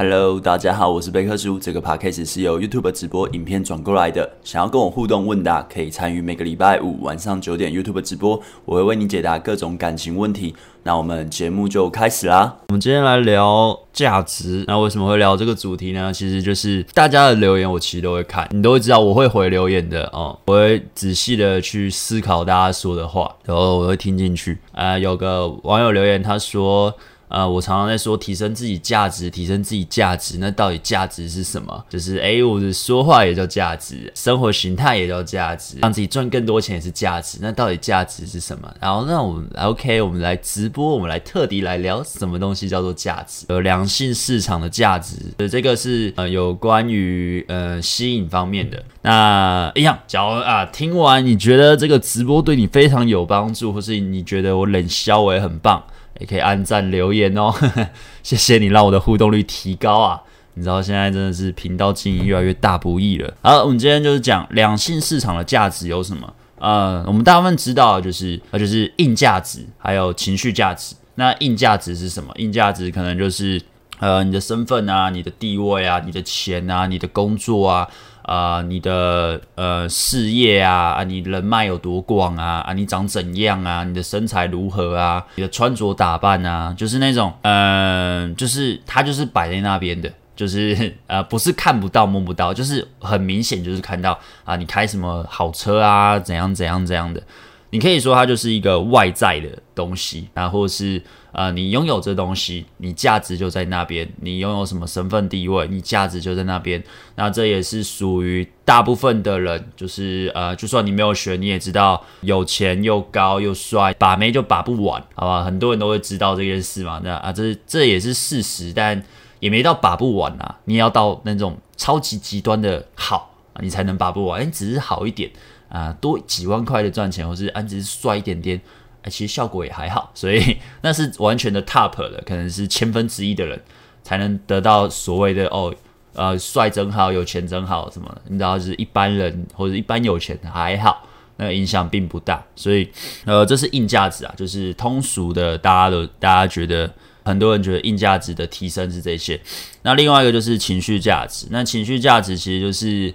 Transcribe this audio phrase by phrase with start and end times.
[0.00, 1.58] Hello，大家好，我是贝克叔。
[1.58, 4.30] 这个 podcast 是由 YouTube 直播影片转过来的。
[4.44, 10.54] 想要跟我互动问答，可以参与每个礼拜五晚上九点 YouTube 直播，我会为你解答各种感情问题。
[10.84, 12.58] 那我们节目就开始啦。
[12.68, 14.62] 我们今天来聊价值。
[14.68, 16.12] 那为什么会聊这个主题呢？
[16.12, 20.38] 其实就是大家的留言，我其实都会看，你都会知道我会回留言的哦。
[20.46, 24.58] 我会仔细的去思考大家说的话，然后我会听进去。
[24.70, 26.94] 啊、呃，有个网友留言，他说。
[27.28, 30.38] 呃，我常常在说提升自己价值，提升自己价值。
[30.38, 31.84] 那到底价值是什么？
[31.88, 37.38] 就是诶，我的说话也叫价值，生活形态也叫价值，让自己赚更多钱也是价值。
[37.40, 38.72] 那到底价值是什么？
[38.80, 43.46] 然后，那我们 OK，我们来直播，我们来特地来聊什么东西叫做价值？
[43.48, 45.16] 有良性市场的价值，
[45.50, 48.82] 这个是呃有关于呃吸引方面的。
[49.02, 55.82] 那一样，假如啊听完你觉得这个直播对你非常有帮助，或是你觉得我冷肖我也很棒。
[56.18, 57.52] 也可以按赞留言哦，
[58.22, 60.20] 谢谢你让我的互动率提高啊！
[60.54, 63.32] 你知道现在真的是频道经营越来越大不易了。
[63.42, 66.34] 好，我们今天就是讲两性市场的价值有什么？
[66.58, 70.96] 呃，我们大部分知道就是呃就是硬价值，还有情绪价值。
[71.14, 72.32] 那硬价值是什么？
[72.36, 73.62] 硬价值可能就是
[74.00, 77.88] 呃你的身份啊、你的地位啊、你的钱啊、你的工作啊。
[78.28, 97.22] 啊、呃，你的呃事业啊，啊，你人脉有多广啊，啊，你长怎样啊，你的身材如何啊，你的穿着打扮啊，就是那种，嗯、就是他就是摆在那边的，就是 呃，不是看不到摸不到，就是很明显就是看到啊，你开什么好车啊，怎样怎样怎样的。
[97.70, 104.08] 你可以说它就是一个外在的东西，然后是呃，你拥有这东西，你价值就在那边。
[104.22, 106.82] 你拥有什么身份地位，你价值就在那边。
[107.16, 115.44] 那这也是属于大部分的人，就是呃，就算你没有学，你也知道，有钱又高又帅，把妹就把不完，好吧？
[115.44, 117.00] 很多人都会知道这件事嘛。
[117.04, 119.02] 那啊，这这也是事实，但
[119.40, 120.56] 也没到把不完啊。
[120.64, 124.46] 你也要到那种超级极端的好，你才能把不完。
[124.46, 125.30] 你，只是好一点。
[125.68, 128.58] 啊，多几万块的赚钱，或是安只是帅一点点，
[129.08, 133.60] 其实效果也还好，所以 那是完全的 top 的，可能是千分之一的人
[134.02, 135.74] 才能得到所谓的哦，
[136.14, 142.88] 呃，帅真好，有钱真好什么，你知道，就是一般人或者一般有钱还好，那影响并不大，所以
[143.24, 146.90] 呃，这是硬价值啊，就是通俗的，大家都大家觉得
[147.24, 149.40] 很多人觉得硬价值的提升是这些，
[149.82, 153.12] 那另外一个就是情绪价值，那情绪价值其实就是。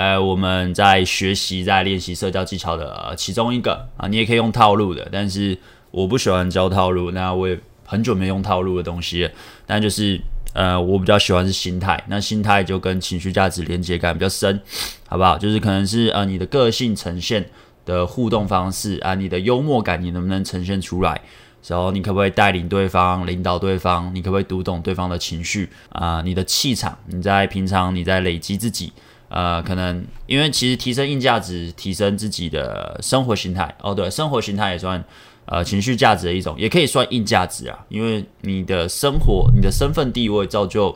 [0.00, 5.58] 呃，我们在学习、在练习社交技巧的、其中一个啊，你也可以用套路的，但是
[5.90, 9.30] 我不喜欢教套路，那我也很久没用套路的东西了。
[9.66, 10.18] 但就是
[10.54, 14.58] 呃，我比较喜欢是心态，那心态就跟情绪价值连接感比较深，
[15.06, 15.36] 好不好？
[15.36, 17.44] 就是可能是呃你的个性呈现
[17.84, 21.20] 的互动方式啊，你的幽默感你能不能呈现出来？
[21.68, 24.10] 然后你可不可以带领对方、领导对方？
[24.14, 26.22] 你可不可以读懂对方的情绪啊？
[26.24, 28.90] 你的气场，你在平常你在累积自己。
[29.30, 35.02] 呃，可能因为其实提升硬价值，提升自己的生活形态哦，对，生活形态也算
[35.44, 37.78] 呃情绪价值的一种，也可以算硬价值啊。
[37.88, 40.92] 因为你的生活、你的身份地位造就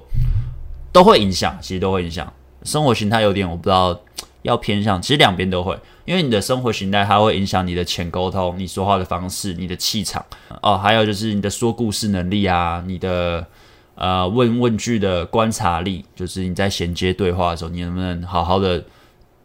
[0.93, 2.33] 都会影响，其实都会影响
[2.65, 3.23] 生活形态。
[3.23, 3.97] 有点我不知道
[4.43, 10.25] 要偏向，其实两边都会，因为你的生活形态它会影响你的潜沟通、你说话的方式、你的气场
[10.61, 13.47] 哦，还有就是你的说故事能力啊，你的。
[13.95, 18.85] 呃，问问句的观察力，就是你在衔接对话的时候，你能不能好好的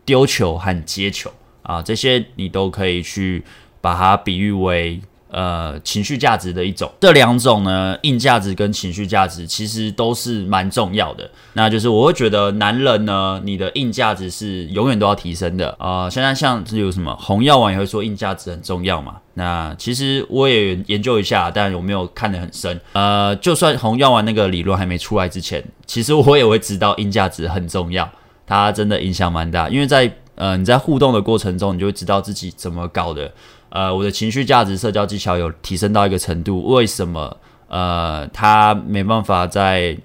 [0.05, 1.81] 丢球和接球啊？
[1.81, 3.43] 这些你都可以去
[3.81, 5.01] 把它比喻为。
[5.31, 11.29] 呃，情绪价值的一种，这两种呢，硬价值跟情绪价值其实都是蛮重要的。
[11.53, 19.17] 那就是我会觉得，男人呢，你的硬价值是永远都要提升的啊、现在像是有什么红药丸也会说硬价值很重要嘛？
[19.35, 22.81] 那其实我也研究一下，但我没有看得很深。
[22.93, 28.09] 呃，就算红药丸那个理论还没出来之前，其实我也会知道硬价值很重要，
[28.47, 29.69] 它真的影响蛮大。
[29.69, 33.31] 因为在呃你在互动的过程中，你就会知道自己怎么搞的。
[33.69, 37.37] 呃，我的情绪价值、社交技巧有提升到一个程度，为什么？
[37.67, 39.95] 呃，他没办法再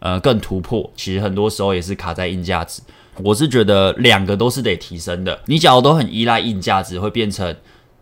[0.00, 0.90] 呃更突破？
[0.94, 2.82] 其实很多时候也是卡在硬价值。
[3.22, 5.40] 我是觉得两个都是得提升的。
[5.46, 7.56] 你假如都很依赖硬价值，会变成。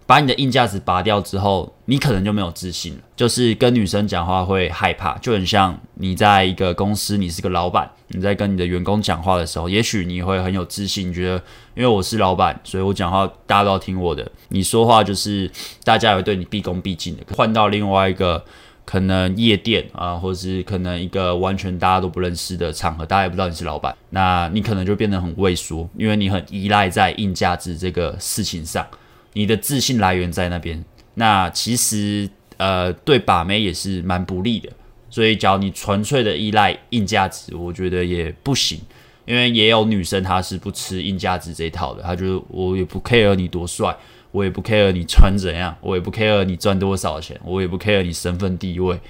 [0.07, 3.01] 把你的硬价值拔掉之后，你可能就没有自信了。
[3.17, 11.37] 就是跟女生讲话会害怕，就很像你在一个公司，你是个老板，你在跟你的员工讲话的时候，也许你会很有自信，你觉得
[11.75, 14.31] 因为我是老板，所以我讲话大家都要听我的。
[14.51, 15.51] 你说话就是
[15.85, 17.23] 大家也会对你毕恭毕敬的。
[17.35, 18.45] 换到另外一个
[18.85, 28.87] 可能夜店啊，或者是可能一个完全大家都不认识的场合，大家也不知道你是老板，那你可能就变得很畏缩，因为你很依赖在硬价值这个事情上。
[29.35, 30.83] 你的自信来源在那边，
[31.15, 34.71] 那其实呃对把妹也是蛮不利的，
[35.11, 38.81] 所以，只要你纯粹的依赖硬价值，我觉得也不行。
[39.27, 43.97] 因为也有女生她是不吃硬价值这一套的，她就是我也不 care 你多帅，
[44.33, 49.01] 我也不 care 你穿怎样，我也不 care 你赚多少钱，我也不 care 你身份地位。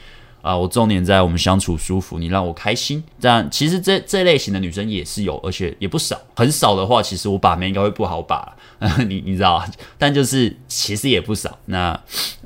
[0.45, 3.03] 啊，我重点在我们相处舒服，你让我开心。
[3.19, 6.21] 这样其实这这类型的女生也是有，而且也不少。
[6.37, 8.55] 很少的话，其实我把妹应该会不好把，
[9.09, 9.65] 你你知道，
[9.97, 11.59] 但就是其实也不少。
[11.65, 11.99] 那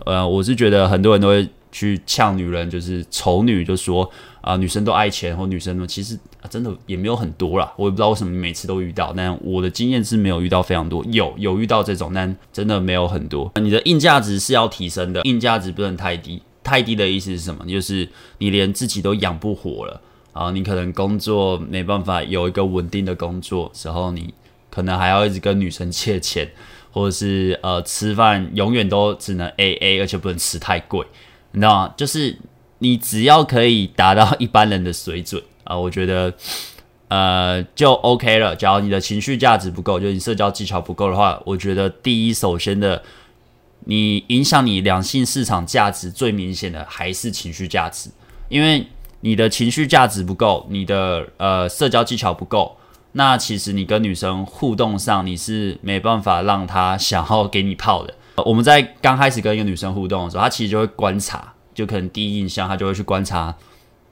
[0.06, 4.08] 呃，我是觉得很多人都会去呛女人，就是丑女，就说。
[4.40, 6.18] 啊，女生都爱钱，或女生呢，其实，
[6.48, 7.70] 真的也没有很多啦。
[7.76, 11.04] 我也不知道为什么每次都遇到，但我的经验是没有遇到非常多。
[11.10, 13.52] 有有遇到这种，但真的没有很多。
[13.60, 16.40] 你的硬价值是要提升的，硬价值不能太低。
[16.68, 17.64] 太低的意思是什么？
[17.66, 18.06] 就是
[18.38, 20.00] 你连自己都养不活了
[20.32, 20.50] 啊！
[20.50, 24.34] 你可能工作没办法有一个稳定的工作时候，你
[24.70, 26.48] 可能还要一直跟女生借钱，
[26.92, 31.06] 或者是呃吃饭永远都只能 AA，而且不能吃太贵，
[31.52, 31.94] 你知道吗？
[31.96, 32.36] 就是。
[32.80, 36.32] 你只要可以达到一般人的水准啊，我觉得
[37.08, 38.54] 呃就 OK 了。
[38.54, 43.02] 假如你的情绪价值不够，就你社交技巧不够的话，我觉得第一首先的，
[43.90, 48.10] 你影响你两性市场价值最明显的还是情绪价值，
[48.50, 48.86] 因为
[49.20, 52.76] 你的情绪价值不够，你的呃社交技巧不够，
[53.12, 58.14] 那其实你跟女生互动上你是没办法让她想要给你泡的。
[58.44, 61.54] 我们在刚开始跟一个女生互动的时候，她其实就会观察。
[61.74, 63.54] 就可能第一印象，她就会去观察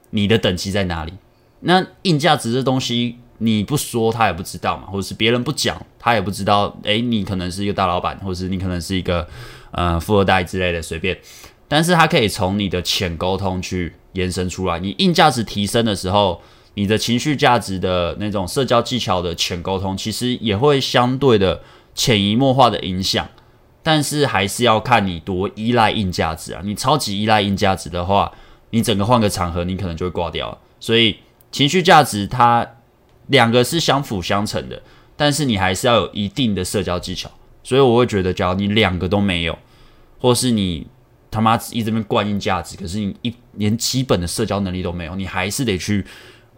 [0.09, 1.13] 你的等级在哪里。
[1.59, 6.75] 那硬价值这东西，你不说她也不知道嘛，或者是别人不讲她也不知道。
[6.83, 9.27] 诶，你可能是一个大老板，或者是你可能是一个
[9.71, 11.17] 呃富二代之类的，随便。
[11.67, 14.79] 但是他可以从你的浅沟通去延伸出来。
[14.79, 16.41] 你硬价值提升的时候，
[16.75, 21.61] 你的情绪价值的那种社交技巧的浅沟通，其实也会相对的
[21.93, 23.27] 潜移默化的影响。
[23.83, 26.61] 但是还是要看你多依赖硬价值啊！
[26.63, 28.29] 你超级依赖硬价值的话，
[28.71, 30.57] 你整个换个场合，你可能就会挂掉了。
[30.79, 31.17] 所以
[31.53, 32.67] 情绪价值它
[33.27, 34.81] 两个是相辅相成的，
[35.15, 37.31] 但是你还是要有一定的社交技巧。
[37.67, 39.59] 所以我会觉得，假如你两个都没有，
[40.21, 40.87] 或是你
[41.29, 46.05] 他妈一直在灌硬价值，可是你一连基本的社交能力都没有，你还是得去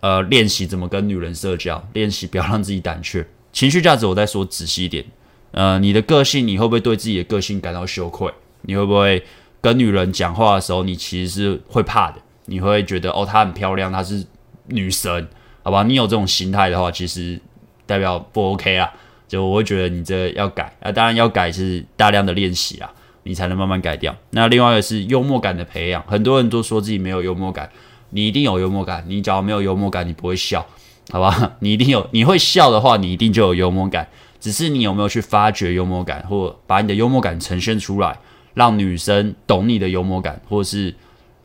[0.02, 3.26] 呃练习怎么跟女人社交，练习不要让自己胆怯。
[3.52, 5.04] 情绪价值我再说仔细一点。
[5.50, 8.32] 呃，你的个性，你会不会对自己的个性感到羞愧？
[8.62, 9.24] 你会不会
[9.62, 12.22] 跟女人讲话的时候，你其实是会怕的？
[12.46, 14.24] 你会觉得哦，她很漂亮，她是
[14.68, 15.28] 女神，
[15.64, 15.82] 好吧？
[15.82, 17.42] 你有这种心态的话，其实
[17.88, 18.94] 代表不 OK 啊。
[19.30, 22.92] 就我会觉得你这要改啊，当然要改是大量的练习啊，
[23.24, 24.14] 你才能慢慢改掉。
[24.32, 27.70] 那另外一个是幽默感的培养，很多人都说自己没有幽默感，
[28.10, 29.06] 你一定有幽默感。
[29.08, 30.66] 你只要没有幽默感，你不会笑，
[31.12, 31.54] 好吧？
[31.60, 34.08] 你一定有，你会笑的话，你一定就有幽默感。
[34.40, 38.18] 只是你有没有去发掘幽默感，或把你的幽默感呈现出来，
[38.56, 40.96] 让女生懂你的幽默感，或是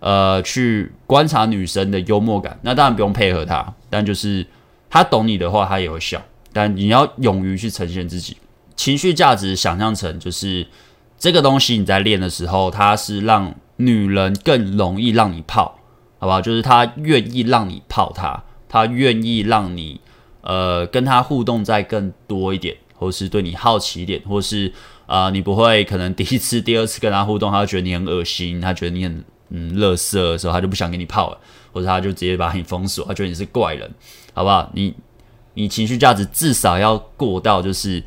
[0.00, 2.58] 呃去观察女生的幽默感。
[2.62, 4.46] 那当然不用配合她，但就是
[4.88, 6.22] 她懂你的话，她也会笑。
[6.54, 8.36] 但你要勇于去呈现自己
[8.76, 10.66] 情绪价值，想象成就是
[11.18, 15.78] 这个东西你在练的时候，它是让女人更容易让你泡，
[16.18, 16.40] 好不好？
[16.40, 20.00] 就是她愿意让你泡她，她愿意让你
[20.40, 22.76] 呃跟她互动再更多一点。
[22.96, 24.72] 或是对你好奇一点，或是
[25.06, 31.38] 啊、你不会可能 第一次、第二次跟他互动，他觉得你很恶心，他觉得你很嗯乐色的时候，他就不想跟你泡了，
[31.72, 33.92] 或者他就直接把你封锁，他觉得你是怪人，
[34.32, 34.70] 好不好？
[34.74, 34.94] 你
[35.54, 38.02] 你情绪价值至少要过到，就是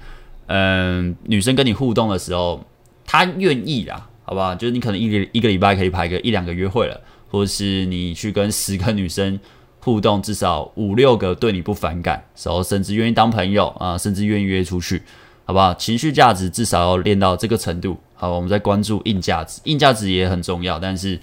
[0.45, 2.63] 嗯、女生跟你互动的时候，
[3.05, 4.53] 她愿意啦，好不好？
[4.55, 9.39] 就是你可能一个一个礼拜可以排个一两个约会了，或者是你去跟十个女生。
[9.79, 15.01] 互动至少五六个对你不反感，然后甚至愿意当朋友啊，甚至愿意约出去，
[15.45, 15.73] 好不好？
[15.75, 17.95] 情绪价值至少要练到这个程度。
[18.13, 21.17] 好，我们再关注硬价值，硬价值也很重要，但是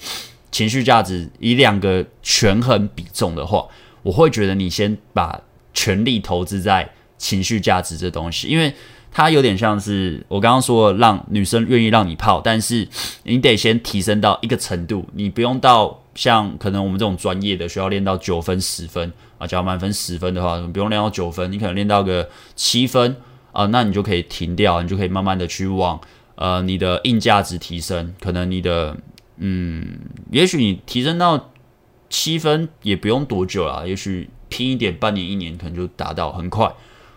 [0.51, 3.67] 情绪价值以两个权衡比重的话，
[4.03, 5.39] 我会觉得你先把
[5.85, 6.89] 全力投资在
[7.19, 8.73] 情绪价值这东西，因为
[9.13, 12.89] 它有点像是我刚刚说的，让女生愿意让你泡，但是
[13.25, 16.01] 你得先提升到一个程度，你不用到。
[16.17, 23.17] 像可能我们这种专业的需要练到九分、十分啊，假如满分十分的话，你不用练到九分，你可能练到个七分
[23.51, 26.01] 啊，那你就可以停掉，你就可以慢慢的去往
[26.37, 28.97] 呃你的硬价值提升，可能你的
[29.39, 29.85] 嗯，
[30.31, 31.51] 也许你提升到
[32.15, 36.73] 七分也不用多久啦，也许拼一点，半年一年可能就达到很快。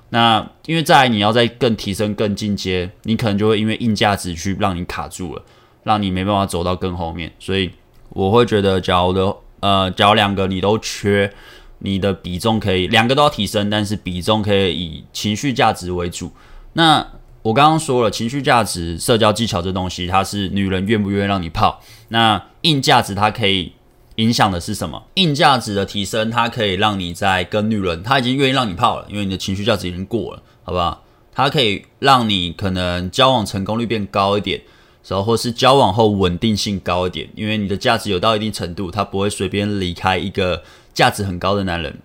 [0.10, 5.44] 那因为再来你要再更提升、更进阶，你可能就会因为硬价值去让你卡住了，
[5.84, 7.70] 让你没办法走到更后面，所以。
[8.12, 11.32] 我会觉得，假如的呃，假如两个你都缺，
[11.80, 16.32] 你的比重可以两个都要提升，但是比重可以以情绪价值为主。
[16.74, 17.06] 那
[17.44, 21.80] 我刚刚说了，情绪价值、社交技巧这东西，它是女人愿不愿意让你泡。
[22.08, 23.74] 那硬价值它可以
[24.18, 25.02] 影响的是什么？
[25.16, 31.04] 硬价值的提升，它可以让你在跟女人，她已经愿意让你泡了，因为你的情绪价值已经过了，好不好？
[31.34, 34.60] 它可以让你可能交往成功率变高一点，
[35.08, 40.64] 然后或是交往后稳定性高一点，因为你的价值有到一定程度，他不会随便离开一个
[40.96, 42.00] 价值很高的男人。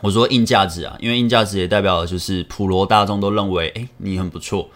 [0.00, 4.68] 我说硬价值啊，因为硬价值也代表的就是普罗大众都认为，诶，你很不错，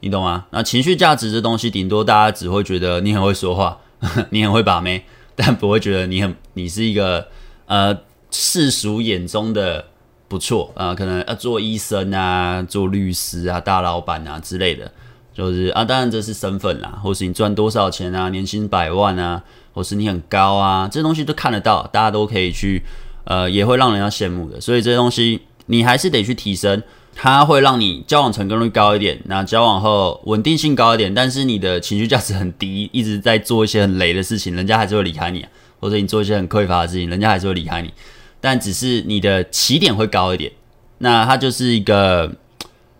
[0.00, 0.44] 你懂吗？
[0.50, 3.78] 那情绪价值这东西，顶多大家只会觉得你很会说话，
[4.28, 5.04] 你很会把妹。
[5.42, 7.26] 但不会觉得你很，你是一个
[7.66, 7.96] 呃
[8.30, 9.86] 世俗眼中的
[10.28, 14.92] 不错啊、可能要做医生啊，做律师啊，大老板啊之类的，
[15.32, 19.42] 就是啊，当然这是身份啦，或是你赚多少钱啊，年薪百万啊，
[19.72, 22.82] 或是你很高啊，这东西都看得到，大家都可以去
[23.24, 26.82] 呃，也会让人家羡慕的，所以这些东西你还是得去提升。
[27.14, 35.48] 它会让你交往成功率高一点，那交往后稳定性高一点，但是你的情绪价值很低，一直在做一些很雷的事情，人家还是会离开你啊，
[35.80, 37.92] 或者你做一些很匮乏的事情，人家还是会离开你，
[38.40, 40.50] 但只是你的起点会高一点，
[40.98, 42.32] 那它就是一个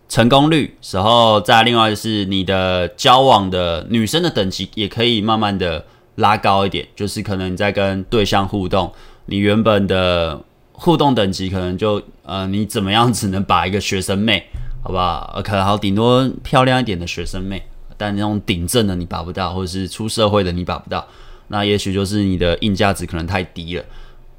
[0.07, 5.83] 成功率，然后再另外就是你的交往的女生的等级也可以慢慢的
[6.15, 8.93] 拉高一点，就是可能你在跟对象互动，
[9.25, 10.43] 你原本的。
[10.83, 14.43] 互动等级可能就呃，你怎么样只能把一个学生妹，
[14.83, 15.39] 好不好？
[15.45, 17.61] 可能好顶多漂亮一点的学生妹，
[17.97, 21.07] 但那种顶正的你把不到，或者是出社会的你把不到，
[21.49, 23.85] 那也许就是你的硬价值可能太低了。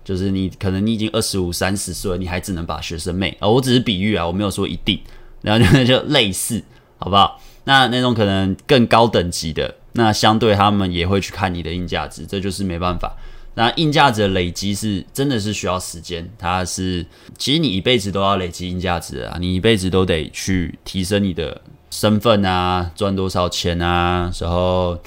[0.05, 5.01] 就是你可能你已经二十五、三十岁，你还只能把学生妹啊、我只是比喻啊，我没有说一定，
[5.43, 6.61] 然后就就类似，
[6.99, 7.41] 好不好？
[7.65, 13.17] 那那种可能更高等级的，那相对他们也会去看你的硬价值，这就是没办法。
[13.55, 17.05] 那硬价值的累积是真的是需要时间，它是
[17.37, 24.99] 其实你一辈子都要累积硬价值啊，你一辈子都得去提升你的身份啊，赚多少钱啊，然后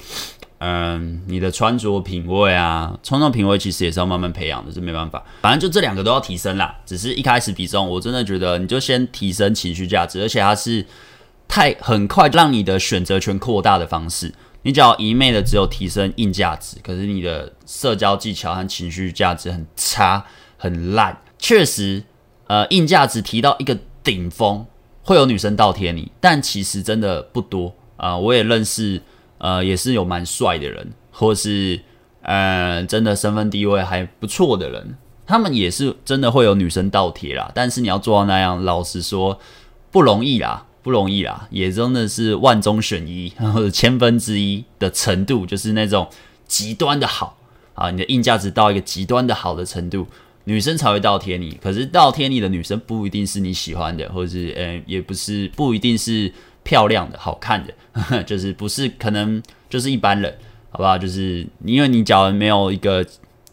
[0.58, 6.74] 嗯，你的穿着品味啊，穿着品味其实也是要慢慢培养的，这没办法，反正就这两个都要提升啦。
[6.86, 10.86] 只是一开始比重，我真的觉得你就先提升情绪价值，而且它是
[11.48, 14.32] 太很快让你的选择权扩大的方式。
[14.66, 21.22] 你只要一昧的只有提升硬价值，可是你的社交技巧和情绪价值很差、很烂。
[21.38, 22.02] 确实，
[22.48, 24.66] 呃，硬价值提到一个顶峰，
[25.04, 29.00] 会有女生倒贴你，但其实真的不多啊、我也认识，
[29.38, 31.80] 呃，也是有蛮帅的人，或是
[32.22, 37.52] 呃，真的身份地位还不错的人，他们也是真的会有女生倒贴啦。
[37.54, 39.38] 但是你要做到那样，老实说
[39.92, 40.65] 不容易啦。
[40.86, 46.08] 不容易啦，也真的是万中选一或者 千分之一的程度，就是那种
[46.46, 47.36] 极端的好
[47.74, 50.06] 啊，你的硬价值到一个极端的好的程度，
[50.44, 51.58] 女生才会倒贴你。
[51.60, 60.32] 可是倒贴你的女生不一定是你喜欢的，或者是呃，也不是不一定是漂亮的、好看的， 就是不是可能就是一般人，
[60.70, 60.96] 好不好？
[60.96, 63.04] 就是因为你假如没有一个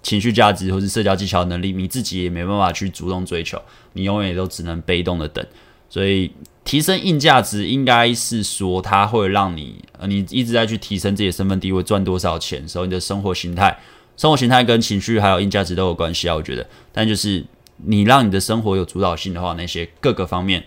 [0.03, 3.59] 情绪价值或是社交技巧能力，你自己也没办法去主动追求，
[3.93, 5.43] 你永远都只能被动的等，
[5.89, 6.31] 所以。
[6.63, 13.77] 提升硬价值应该是说，它会让你呃，你一直在去提升自己的身份地位，赚多少钱，所以你的生活形态、
[14.15, 16.35] 生活形态跟情绪还有硬价值都有关系啊。
[16.35, 17.45] 我觉得，但就是
[17.77, 20.63] 你让你的生活有主导性的话，那些各个方面，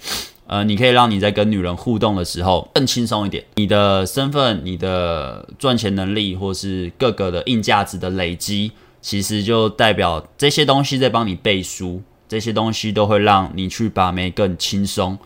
[0.46, 3.42] 呃，你可以让你在跟女人互动的时候更轻松一点。
[3.54, 15.18] 你的身份、你的赚钱能力，或是各个的硬价值的累积，其实就代表这些东西在帮你背书，这些东西都会让你去把妹更轻松。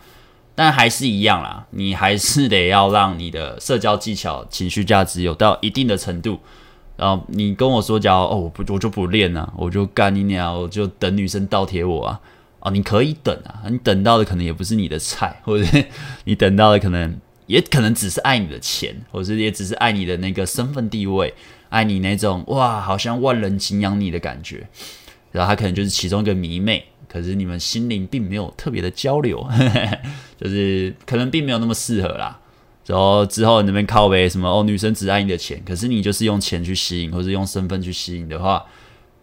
[0.53, 6.39] 但还是一样啦，你还是得要让你的社交技巧、情绪价值有到一定的程度。
[6.97, 12.19] 然后你跟我说，假如哦，我不，我就不练了，我就干你鸟，我就等女生倒贴我啊！
[12.59, 15.65] 哦，你可以等啊，你等到的可能也不是你的菜，或者
[16.25, 17.17] 你等到的可能
[17.47, 21.33] 也可能只是爱你的钱，或者也只是爱你的那个身份地位，
[21.69, 24.67] 爱你那种哇，好像万人敬仰你的感觉。
[25.31, 26.85] 然后他可能就是其中一个迷妹。
[27.11, 29.45] 可是你们心灵并没有特别的交流，
[30.39, 32.39] 就是可能并没有那么适合啦。
[32.85, 38.65] 然后之后你那边靠背什么哦，女生只爱你的钱，可是你就是用钱去吸引，或是用身份去吸引的话，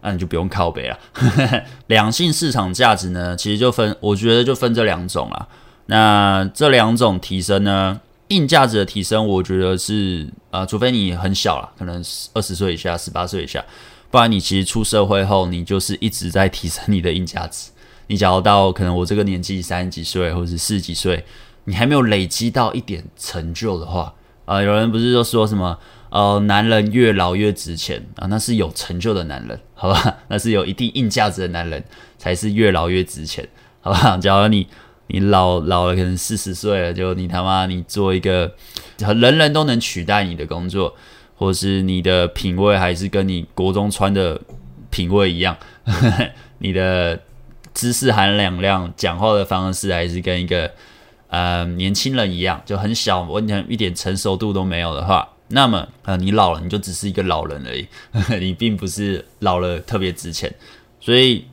[0.01, 0.97] 那你就不用靠背了。
[1.87, 5.47] 两性市场价值呢，其实就分，我觉得就分这两种啦。
[5.87, 12.03] 那这两种提升呢，硬价值的提升，我觉得是啊、呃，除非你很小啦，可能
[12.33, 13.63] 二十岁以下、十八岁以下，
[14.09, 17.69] 不然你其实出社会后，你就是一直在提升你的硬价值。
[18.09, 21.23] 你假如到可能我这个年纪三十几岁或者是四十几岁，
[21.65, 24.13] 你还没有累积到一点成就的话，
[24.45, 25.77] 啊、有人不是就说什么，
[26.09, 31.83] 呃，男人越老越值钱啊，那是有成就的男人，好吧， 那是有一定硬价值的男人
[32.17, 33.47] 才是越老越值钱，
[33.81, 34.17] 好吧？
[34.21, 34.67] 假如你
[35.05, 38.51] 你老老了，可能四十岁了，就你他妈你做一个
[38.97, 40.95] 人人都能取代你的工作，
[41.35, 44.41] 或是你的品味还是跟你国中穿的
[44.89, 45.55] 品味一样，
[46.57, 47.19] 你的
[47.73, 50.71] 知识含两量，讲话的方式还是跟一个
[51.27, 57.87] 呃年轻人一样，就很小，完全一点成熟度都没有的话，那么呃你老了，你就只是一个老人而已，
[58.39, 60.53] 你并不是老了特别值钱。
[60.99, 61.45] 所以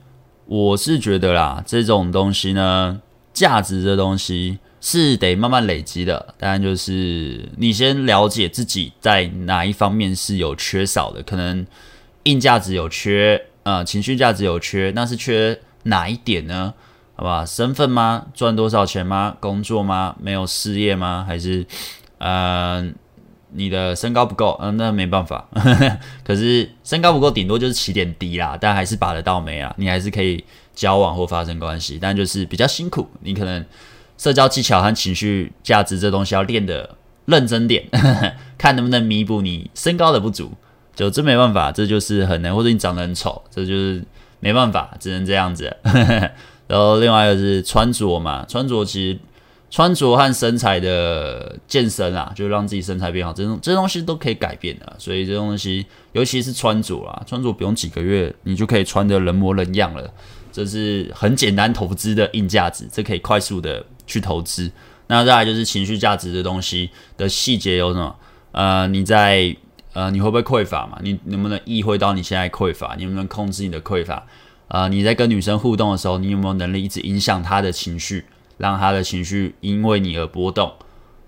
[0.47, 3.01] 我是觉得啦，这种东西呢，
[3.33, 6.35] 价值这东西是得慢慢累积的。
[6.39, 11.67] 当然就是你先了解自己在哪一方面是有缺少的，可能。
[12.27, 16.73] 硬价值有缺，呃，情绪价值有缺，那是缺哪一点呢？
[17.15, 18.27] 好吧，身份吗？
[18.35, 19.37] 赚多少钱吗？
[19.41, 20.15] 工作吗？
[20.21, 21.25] 没有事业吗？
[21.27, 21.67] 还是，
[22.19, 22.87] 呃，
[23.53, 24.59] 你的身高不够？
[24.61, 25.49] 嗯、那没办法。
[26.23, 33.09] 可是身高不够，顶多就是起点低啦，但还是把得到没啊，你还是可以交往或发生关系，但就是比较辛苦。
[33.21, 33.65] 你可能
[34.19, 37.89] 社交技巧和情绪价值这东西要练得认真点，
[38.59, 40.53] 看能不能弥补你身高的不足。
[40.95, 44.03] 就真没办法，这就是很难，或者你长得很丑，这就是
[44.47, 45.77] 没办法，只能这样子。
[46.69, 49.19] 然后另外一个是穿着嘛，穿着其实
[49.69, 54.95] 穿着和身材的健身啊，就让自己身材变好，这种这东西都可以改变的。
[55.01, 60.09] 所以这东西，尤其是穿着啊，穿着不用几个月，你就可以穿得人模人样了。
[60.53, 64.71] 这是很简单投资的硬价值，这可以快速的去投资。
[65.09, 68.15] 那再来就是情绪价值的东西的细节有什么？
[68.53, 69.57] 呃，你在。
[69.97, 70.99] 呃，你会不会匮乏嘛？
[71.03, 72.95] 你能不能意会到你现在匮乏？
[72.99, 74.27] 你能不能控制你的匮乏？
[74.69, 78.27] 呃，你在跟女生互动的时候，你有没有能力一直影响她的情绪，
[78.59, 80.71] 让她的情绪因为你而波动？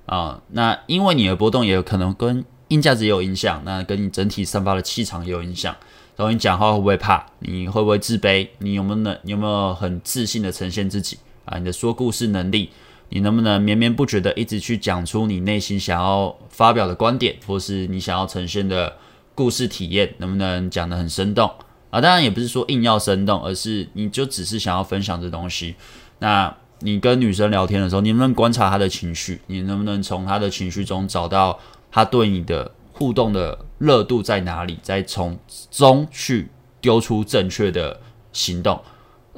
[0.05, 5.75] 啊、那因为你而波动，也有可能跟硬价值也有影响，那跟你整体散发的气场也有影响。
[6.17, 7.25] 然后你讲话会不会怕？
[7.39, 8.47] 你会不会自卑？
[8.59, 9.17] 你有没有能？
[9.25, 11.17] 有没有很自信的呈现自己？
[11.47, 12.69] 啊，你的说故事能力。
[13.11, 18.97] 你能不能绵绵不绝的一直去讲出你内心想要发表的观点，或是你想要呈现的
[19.35, 20.15] 故事体验？
[20.19, 21.51] 能不能讲得很生动
[21.91, 22.01] 啊？
[22.01, 25.75] 当然也不是说硬要生动，而是你就只是想要分享这东西。
[26.19, 29.41] 那你跟女生聊天的时候，你能不能观察她的情绪？
[29.47, 31.59] 你能不能从她的情绪中找到
[31.91, 34.79] 她对你的互动的热度在哪里？
[34.83, 35.39] 再从
[35.71, 36.49] 中去
[36.81, 38.01] 丢出正确的
[38.33, 38.81] 行动。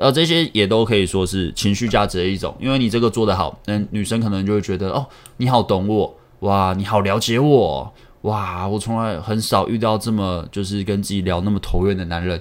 [0.00, 12.40] 呃，这些也都可以说是情绪价值的一种，因为你这个做得好，那女生可能就会觉得哦，你好懂我，哇，你好了解我，哇，我从来很少遇到这么就是跟自己聊那么投缘的男人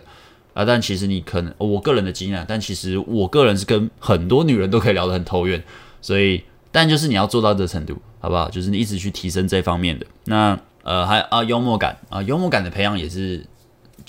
[0.54, 0.64] 啊。
[0.64, 5.62] 但其实你可能，我个人的经验，但其实我个人是跟很多女人都可以聊得很投缘，
[6.02, 6.42] 所以，
[6.72, 8.50] 但就是你要做到这程度，好不好？
[8.50, 10.06] 就是你一直去提升这方面的。
[10.24, 13.46] 那呃，还啊，幽默感啊，幽默感的培养也是。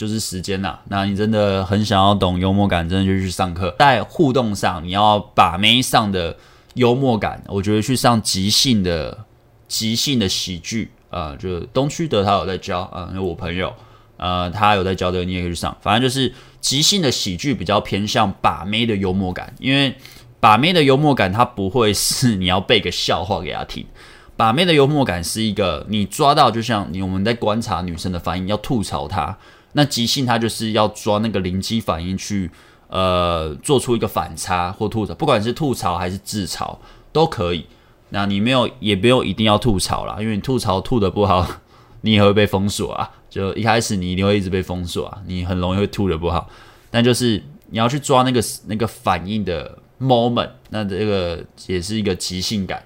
[0.01, 3.77] 就是时间呐，那你真的很想要懂幽默感，真的就去上课。
[3.79, 6.35] 在互动上，你要把妹上的
[6.73, 9.27] 幽默感，我觉得去上即兴的
[9.69, 13.71] 即兴的喜剧啊、呃，就东区德他有在教啊，因、为我朋友
[14.17, 15.77] 呃他有在教的，你也可以去上。
[15.83, 16.33] 反正就是
[16.63, 19.95] 即兴的喜剧比较偏向把妹的幽默感，因为
[20.41, 23.85] 把妹的幽默感它不会是 你要背个笑话给他听，
[24.35, 29.37] 把妹的幽默感是一个你抓到，就像你我们在观察女生的反应，要吐槽她。
[29.73, 32.51] 那即兴，他就是要抓那个灵机反应去，
[32.89, 36.77] 呃，做出一个反差或吐槽，不管是吐槽还是自嘲
[37.13, 37.67] 都可以。
[38.11, 41.47] 那你没有，也不用一定要吐槽啦，因为你吐槽吐的不好，
[42.03, 43.09] 你也会被封锁啊。
[43.31, 46.51] 就一开始你一定会一直被封锁啊，你很容易会吐的不好。
[46.91, 52.83] 但就是你要去抓那个那个反应的 moment，那这个也是一个即兴感。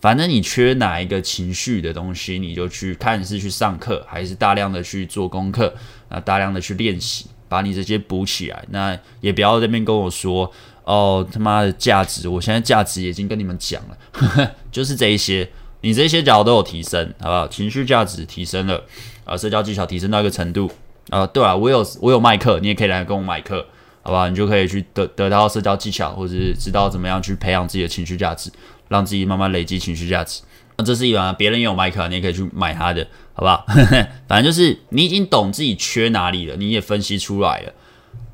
[0.00, 5.74] 反正你缺哪一个情绪的东西，你就去看是去上课，还是大量的去做功课，
[6.10, 8.64] 那大量的去练习，把你这些补起来。
[8.70, 10.50] 那也不要这边跟我说
[10.84, 15.48] 哦，他妈的价值，我现在价值已经跟你们讲了，呵呵，就是这一些，
[15.80, 17.48] 你这些角都有提升，好不好？
[17.48, 18.84] 情绪价值提升了，
[19.24, 20.70] 啊，社交技巧提升到一个程度，
[21.08, 23.66] 啊，对啊，我有我有卖课，你也可以来跟我买课，
[24.02, 24.28] 好不好？
[24.28, 28.52] 你就可以去得得到社交技巧，或者是知道怎么样去培养自己的情绪价值。
[28.88, 30.42] 让自己慢慢累积情绪价值，
[30.76, 33.64] 那这是一环，别人也有麦克，你也可以去买他的，好不好？
[34.28, 37.72] 反正就是你已经懂自己缺哪里了，你也分析出来了。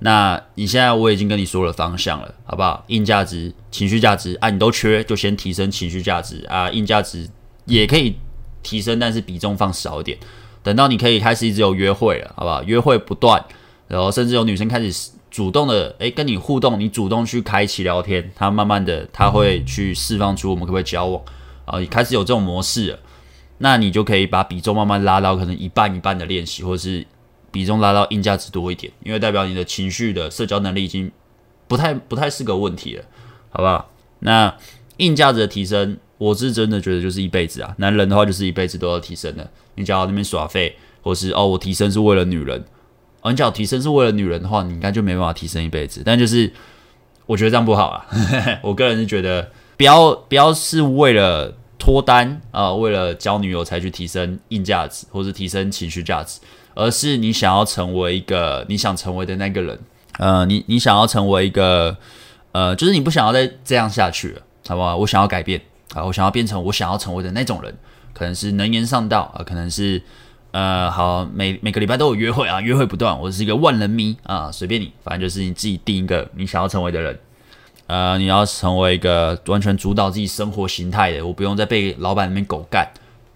[0.01, 2.85] 那你现在我已经跟你说了方向了，好不好？
[2.89, 6.69] 硬价值、情绪价值啊，你都缺，就先提升情绪价值啊。
[6.71, 7.29] 硬价值
[7.67, 8.17] 也可以
[8.63, 10.19] 提升，但是比重放少一点。
[10.65, 12.63] 等到你可以开始一直有约会了，好不好？
[12.65, 13.45] 约会不断，
[13.87, 15.12] 然后甚至有女生开始。
[15.33, 21.23] 主动的诶，跟你互动，你主动去开启聊天，他慢慢的他会去释放出我们可不可以交往
[21.65, 21.81] 啊？
[21.91, 22.99] 开始有这种模式了，
[23.57, 27.07] 那你就可以把比重慢慢拉到可能一半一半的练习，或者是
[27.51, 31.11] 比重拉到硬价值多一点，因为代表你的情绪的社交能力已经
[31.67, 33.05] 不太不太是个问题了，
[33.49, 33.91] 好不好？
[34.19, 34.55] 那
[34.99, 42.63] 硬价值的提升，我是真的觉得就是一辈子啊，男人的话就是一辈子都要提升的，你只要那边耍废，或是哦我提升是为了女人。
[43.23, 46.03] 哦，你只要提升是为了女人的话，你应该就没办法提升一辈子。
[46.05, 46.53] 但就是
[47.25, 48.07] 我觉得这样不好啊，
[48.63, 56.41] 我个人是觉得不要不要是为了脱单啊、为了交女友才去提升硬价值或是提升情绪价值，
[56.75, 59.79] 而是你想要成为一个你想成为的那个人，
[60.19, 61.97] 呃，你你想要成为一个
[62.51, 64.97] 呃，就是你不想要再这样下去了，好不好？
[64.97, 65.61] 我想要改变
[65.95, 67.73] 啊，我想要变成我想要成为的那种人，
[68.13, 70.03] 可能是能言善道啊，可能是。
[70.53, 73.19] 呃，好，每每个礼拜都有约会啊，约会不断。
[73.19, 77.19] 我是一个万人迷啊，随便你，反正就是你自己定一个你想要成为的人。
[77.87, 82.87] 呃，你要成为一个完全主导自己生活形态的，我不用再被老板那边狗干。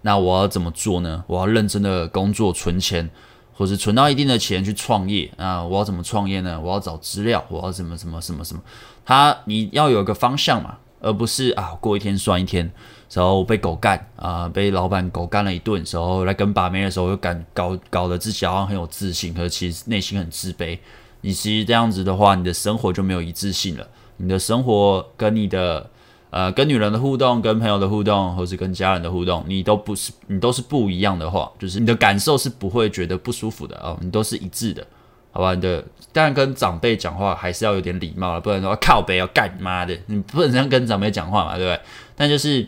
[0.03, 1.23] 那我要怎么做呢？
[1.25, 3.09] 我要认真的工作存钱，
[3.51, 5.63] 或是存到一定的钱去创业啊。
[5.63, 6.61] 我要怎么创业呢？
[6.61, 8.61] 我要找资料，我要怎么什么什么什么。
[9.03, 12.71] 他你要有一个方向嘛，而不是啊过一天算一天。
[13.09, 20.77] 时候被狗干啊、被老板狗干了一顿，时候来跟把妹的时候又敢搞搞得自己好像很有自信，可是其实内心很自卑。
[21.21, 23.87] 你其实这样子的话，你的生活就没有一致性了。
[24.17, 25.89] 你的生活跟你的
[26.29, 34.85] 呃跟女人的互动、跟朋友的互动，或是跟家人的互动，你都不是你都是不一样的话，就是你的感受是不会觉得不舒服的啊、哦，你都是一致的，
[35.31, 35.53] 好吧？
[35.55, 41.81] 你的当然跟长辈讲话还是要有点礼貌了，不然说靠北要干你妈的，你不能这样跟长辈讲话嘛，对不对？
[42.15, 42.67] 但就是。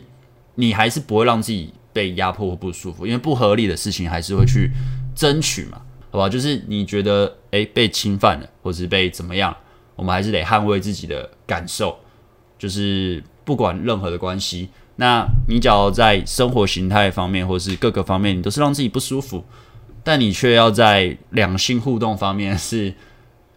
[0.54, 4.70] 你还是不会让自己被压迫或不舒服，因为不合理的事情还是会去
[5.14, 6.28] 争取嘛，好吧？
[6.28, 9.56] 就是你觉得诶被侵犯了，或是被怎么样，
[9.96, 11.98] 我们还是得捍卫自己的感受，
[12.58, 19.44] 就是不管任何的关系，那你只要在生活形态方面或是各个方面，你都是让自己不舒服，
[20.04, 22.94] 但你却要在两性互动方面是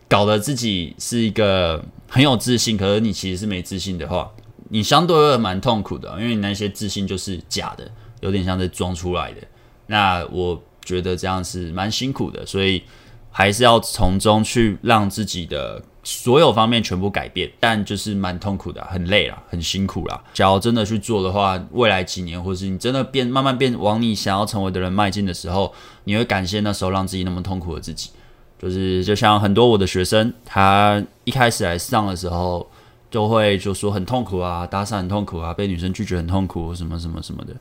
[0.08, 4.32] 搞得自己是一个很有自信，可是你其实是没自信的话。
[4.74, 7.88] 你相对会蛮痛苦的，因为你那些自信就是假的，
[8.22, 9.38] 有点像是装出来的。
[9.86, 12.82] 那我觉得这样是蛮辛苦的，所以
[13.30, 20.24] 还是要从中去让自己的所有方面全部改变，但就是蛮痛苦的，很累了，很辛苦了。
[20.34, 25.72] 假如真的去做的话，未来几年，或是你真的变慢慢变往你想要成为的人迈进的时候，
[26.06, 28.10] 你会感谢那时候让自己那么痛苦的自己。
[28.58, 32.68] 就是就像很多我的学生，他一开始来上的时候。
[33.13, 37.54] 就会就说很痛苦啊，搭讪很痛苦啊，被女生拒绝很痛苦，什么什么什么的。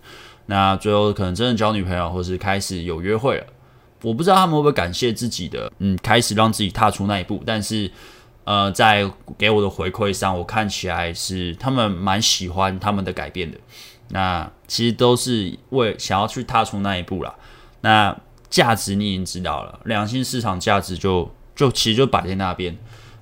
[0.46, 3.44] 那最后可能真的交女朋友，或是开始有约会了。
[4.00, 7.42] 我不知道他们会不会感谢自己的，嗯，开始让自己踏出那一步。
[7.44, 7.90] 但是，
[8.44, 13.58] 呃，在给我的回馈上，我看起来是他们蛮喜欢他们的改变的。
[14.08, 17.34] 那其实都是为想要去踏出那一步啦。
[17.82, 18.16] 那
[18.48, 22.74] 价值你已经知道了，良性市场价值就就其实就摆在那边。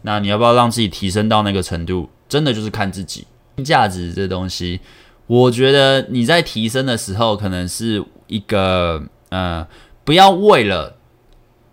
[0.02, 2.08] 那你要不要让自己提升到那个程度？
[2.30, 3.26] 真的就是看自己
[3.62, 4.80] 价值这东西，
[5.26, 9.66] 我觉得你在提升的时候，可能是一个呃，
[10.04, 10.96] 不要为了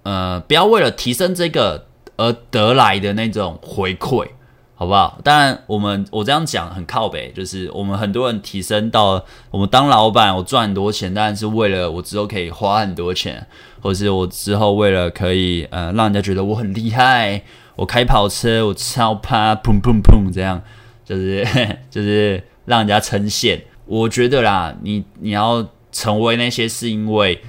[0.03, 1.85] 呃，不要为了提升这个
[2.17, 4.27] 而得来的那种回馈，
[4.75, 5.19] 好不好？
[5.23, 13.47] 当然，我们我这样讲很靠北，就是我们很多人提升到我们当老板，我赚很多钱，当然是为了我之后可以花很多钱，
[13.81, 17.43] 或是我之后为了可以呃，让人家觉得我很厉害。
[17.77, 20.59] 我开跑车，我超趴，砰砰砰，这样
[21.05, 21.47] 就是
[21.91, 23.61] 就是让人家称羡。
[23.85, 27.39] 我觉得啦，你你要成为那些，是因为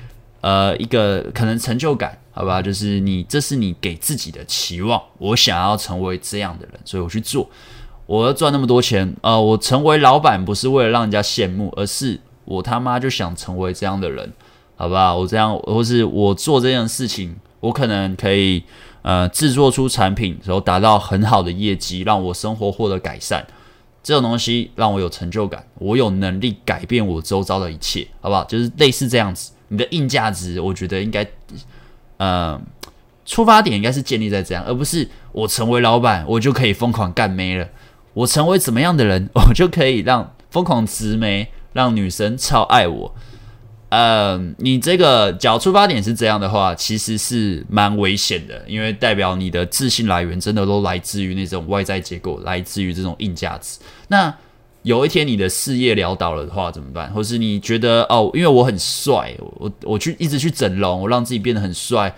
[0.42, 2.60] 呃一个可能成就感，好吧？
[2.60, 5.02] 就是你这是你给自己的期望。
[5.16, 7.48] 我想要成为这样的人，所以我去做。
[8.04, 14.30] 我要赚那么多钱，呃，我成为老板不是为了让人家羡慕，而是我他妈就想成为这样的人，
[14.76, 15.14] 好吧？
[15.16, 18.62] 我这样，或是我做这件事情，我可能可以。
[19.08, 23.42] 呃，制作出产品，然后达到很好的业绩，让我生活获得改善，
[24.02, 28.44] 这种东西让我有成就感，我有能力改变我周遭的一切，好不好？
[28.44, 31.26] 就是类似这样子，你的硬价值，我觉得应该，
[32.18, 32.60] 呃，
[33.24, 37.66] 出发点应该是建立在这样，而不是我成为老板，我就可以疯狂干妹了，
[38.12, 43.14] 我成为怎么样的人，我就可以让疯狂直妹，让女生超爱我。
[43.90, 53.78] 呃，你这个假如出发点是这样的话，其实是蛮危险的，因为代表你的自信来源真的都来自于那种外在结构，来自于这种硬价值。
[54.08, 54.34] 那
[54.82, 57.10] 有一天你的事业潦倒了的话怎么办？
[57.14, 62.14] 或是你觉得哦，因为我很帅，我我去一直去整容，我让自己变得很帅，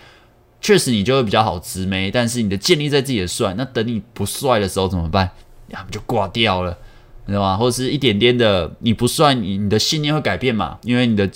[0.59, 2.11] 确实你就会比较好直眉。
[2.11, 5.29] 但是你的建立在自己的帅，那等你不帅的时候怎么办？
[5.69, 6.77] 呀，就挂掉了，
[7.27, 7.55] 你知道吗？
[7.55, 10.77] 或者是一点点的你不帅，你你的信念会改变嘛？
[10.83, 11.29] 因为你的。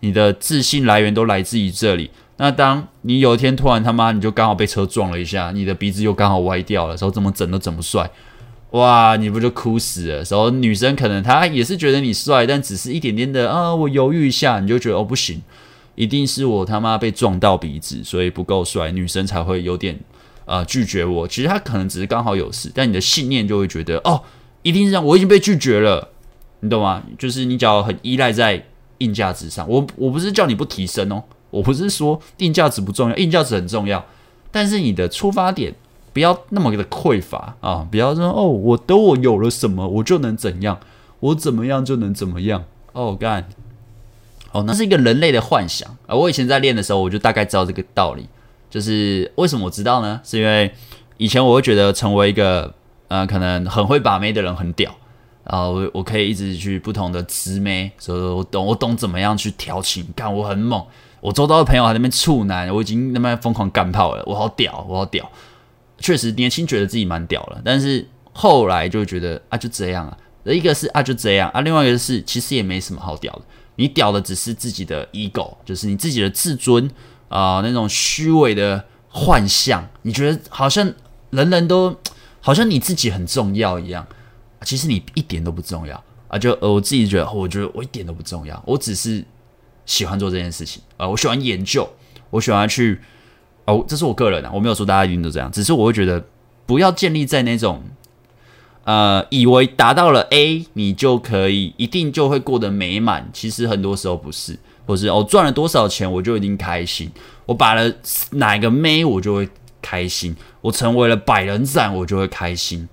[0.00, 2.10] 你的自信来源都来自于这里。
[2.38, 8.10] 那当你有一天突然他妈你就刚好被车撞了一下，你的鼻子又刚好歪掉了，时候怎么整都整不帅，
[8.72, 10.22] 哇，你不就哭死了？
[10.22, 15.40] 时候女生可能她也是觉得你帅，但只是一点点的啊，我犹豫一下，你就觉得哦不行，
[15.94, 19.98] 一定是我他妈被撞到鼻子，所以不够帅，女生才会有点
[20.44, 21.26] 呃拒绝我。
[21.26, 24.22] 其实他可能只是刚好有事，但你的信念就会觉得哦，
[24.60, 26.10] 一定是这样，我已经被拒绝了，
[26.60, 27.02] 你懂吗？
[27.18, 28.66] 就是你只要很依赖在
[28.98, 34.04] 硬价值上，我我不是叫你不提升哦，我不是说硬价值不重要，硬价值很重要，
[34.50, 35.74] 但是你的出发点
[36.12, 40.78] 不要那么的匮乏啊，不要说哦，我等我有了什么，我就能怎样，
[41.20, 43.46] 我怎么样就能怎么样哦，干。
[44.52, 46.14] 哦，那是一个人类的幻想啊！
[46.14, 48.26] 我以前在练的时候，我就大概知道这个道理。
[48.70, 50.18] 就是为什么我知道呢？
[50.24, 50.72] 是因为
[51.18, 52.72] 以前我会觉得成为一个
[53.08, 54.94] 呃，可能很会把妹的人很屌，
[55.46, 60.84] 啊我我可以一直去不同的直妹，所以我懂我懂怎么样去调情，干我很猛。
[61.20, 65.28] 我周遭的朋友还在那边处男，我已经那边疯狂干炮了，我好屌，我好屌。
[65.98, 70.16] 确实年轻觉得自己蛮屌了，但是后来就觉得啊，就这样啊。
[70.44, 73.42] 一个是啊，就这样啊，另外一个是其实也没什么好屌的。
[73.74, 76.88] 你屌的只是自己的 ego，就是你自己的自尊
[77.28, 79.84] 啊、那种虚伪的幻象。
[80.02, 80.92] 你觉得好像
[81.30, 81.96] 人人都
[82.40, 84.06] 好像你自己很重要一样，
[84.62, 86.38] 其实你一点都不重要啊！
[86.38, 89.24] 就，我自己觉得，我觉得我一点都不重要，我只是
[89.84, 91.88] 喜欢做这件事情啊、我喜欢研究，
[92.30, 93.00] 我喜欢去
[93.64, 96.24] 哦，这是我个人啊，我没有说大家一定都这样，只是我会觉得
[96.64, 97.82] 不要建立在那种。
[98.84, 103.28] 呃，以为达到了 A，你就可以一定就会过得美满。
[103.32, 107.10] 其实很多时候不是，或是我赚了多少钱我就一定开心，
[107.46, 107.92] 我把了
[108.30, 109.48] 哪个妹我就会
[109.82, 112.88] 开心，我成为了百人斩我就会开心。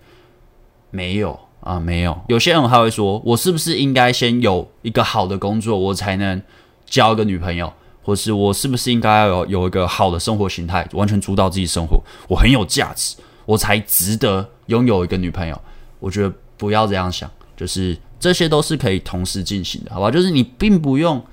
[0.90, 2.18] 没有啊，没有。
[2.28, 6.42] 有些人还会说，我是不是应该先有一个好的工作，我才能
[6.86, 7.72] 交一个女朋友，
[8.04, 15.60] 或是我是不是应该要有有一个好的生活形态，完全主导自己生活，我很有价值，我才值得拥有一个女朋友。
[16.00, 20.12] 我觉得不要这样想，就是这些都是可以同时进行的，好吧？
[20.12, 21.24] 就是你并不用，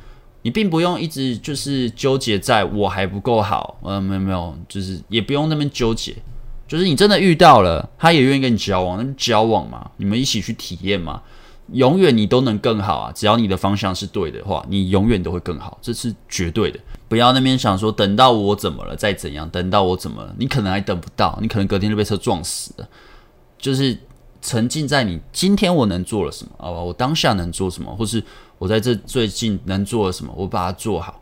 [0.42, 6.14] 你并不用一直就是纠结在我还不够好，嗯，没有没有，就是也不用那么纠结，
[6.70, 11.20] 就是你真的遇到了，他也愿意跟你交往，那交往嘛，你们一起去体验嘛，
[11.72, 13.12] 永远你都能更好啊！
[13.12, 16.78] 只要你的方向是对的话，你永远都会更好，这是绝对的。
[17.08, 22.88] 不要那边想说等到我怎么了再怎样，等到我怎么了，你可能还等不到，你可能隔天就被车撞死了，
[23.58, 23.98] 就是。
[24.42, 26.80] 沉浸在你今天我能做了什么好吧？
[26.80, 28.24] 我当下能做什么，或是
[28.56, 31.20] 我在这最近能做了什么，我把它做好。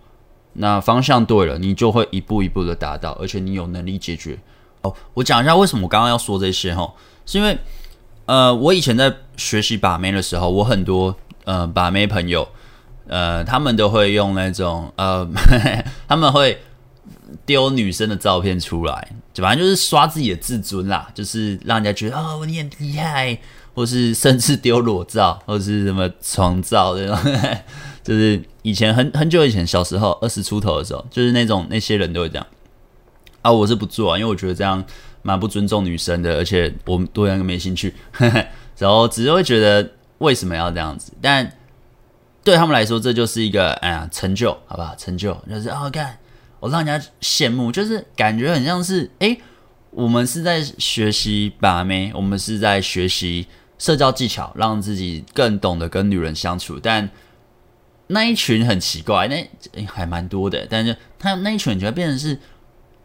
[0.53, 4.39] 那方向对了，你就会一步一步的达到，而且你有能力解决。
[4.83, 6.93] 哦，我讲一下为什么我刚刚要说这些哈，
[7.27, 7.59] 是因为
[8.27, 11.15] 呃，我以前在学习把妹的时候，我很多
[11.45, 12.49] 呃把妹朋友，
[13.07, 15.29] 呃，他们都会用那种呃，
[16.09, 16.61] 他们会。
[17.45, 23.39] 丢女生的照片出来，就反正就是刷自己的自尊啦，就是让人家觉得哦，你很厉害，
[23.75, 27.19] 或是甚至丢裸照，或是什么床照这种，
[28.03, 32.47] 就是以前很很久以前小时候二十出头的时候，就是那种那些人都会这样
[33.43, 34.85] 啊，我是不做啊，因为我觉得这样
[35.23, 37.95] 蛮不尊重女生的，而且我对那个没兴趣，
[38.77, 41.53] 然后只是会觉得为什么要这样子，但
[42.45, 44.95] 对他们来说这就是一个哎呀成就，好不好？
[44.97, 46.19] 成就就是哦，看。
[46.61, 49.39] 我让人家羡慕，就是感觉很像是，哎、
[49.91, 53.47] 我们是在学习把妹，我们是在学习
[53.79, 56.81] 社交技巧，让自己更懂得跟女人相处。
[56.83, 57.09] 但
[58.09, 59.49] 那一群很奇怪，那、
[59.87, 62.37] 还蛮多的，但是他那一群就变成是，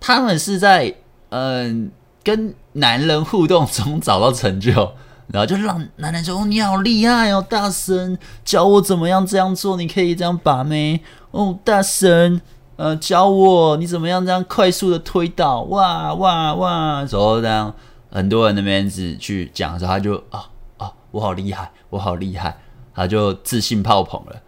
[0.06, 0.94] 他们是在
[1.30, 1.90] 嗯、
[2.24, 4.92] 跟男人互动中找到成就，
[5.28, 12.42] 然后就让男人说：“哦，你好厉害哦，大神，教我怎么样这样做，你可以这样把妹哦，大神。”
[12.76, 17.74] 呃，教我你怎么样这样快速的推倒，哇哇哇，然后这样
[18.10, 22.58] 很多人那边子去讲的时候，他就啊啊，我好厉害，我好厉害，
[22.94, 24.42] 他就自信爆棚了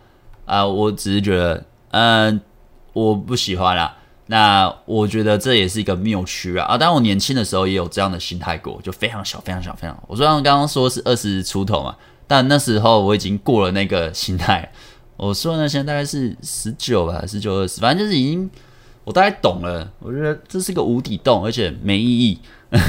[0.46, 0.66] 啊！
[0.66, 2.42] 我只是觉得，嗯、
[2.94, 3.96] 我不喜欢啦。
[4.28, 6.66] 那我觉得这也是一个谬区啊！
[6.66, 10.04] 啊，当我年轻的时候也有这样的心态过，就非常小，非常小，非常。
[10.08, 14.72] 我虽然刚刚说是二十出头嘛，但那时候我已经过了那个心态。
[15.18, 18.50] 我说呢，现在大概是十九吧，十九二十，反正就是已经
[19.04, 19.90] 我大概懂了。
[20.00, 22.40] 我觉得这是个无底洞，而且没意义。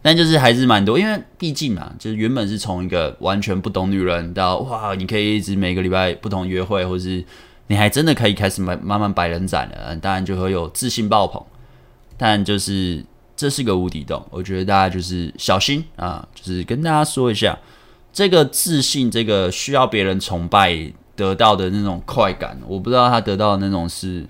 [0.00, 7.22] 但就是还是蛮多，因为毕竟嘛，就是原本是从一个完全不懂女人到哇，你可以一直每个礼拜不同约会，或是
[7.68, 11.40] 你还真的可以开始慢慢慢摆人展了，当然就会有自信爆棚。
[12.16, 13.04] 但就是
[13.36, 17.56] 这是个无底洞，我觉得大家就是小心啊，就是跟大家说一下，
[18.12, 20.92] 这个自信，这个需要别人崇拜。
[21.18, 24.24] 得到的那种快感，我不知道他得到的那种是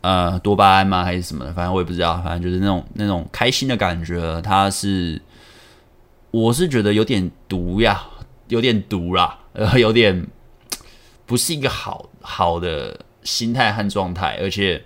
[0.00, 1.52] 呃多巴胺吗，还是什么的？
[1.52, 4.40] 反正我也不知道，反正就是那种那种开心的感觉。
[4.40, 5.20] 他是，
[6.30, 8.06] 我是觉得有点毒呀，
[8.48, 10.26] 有点毒啦，呃，有点
[11.26, 14.82] 不是一个好好的心态和状态，而且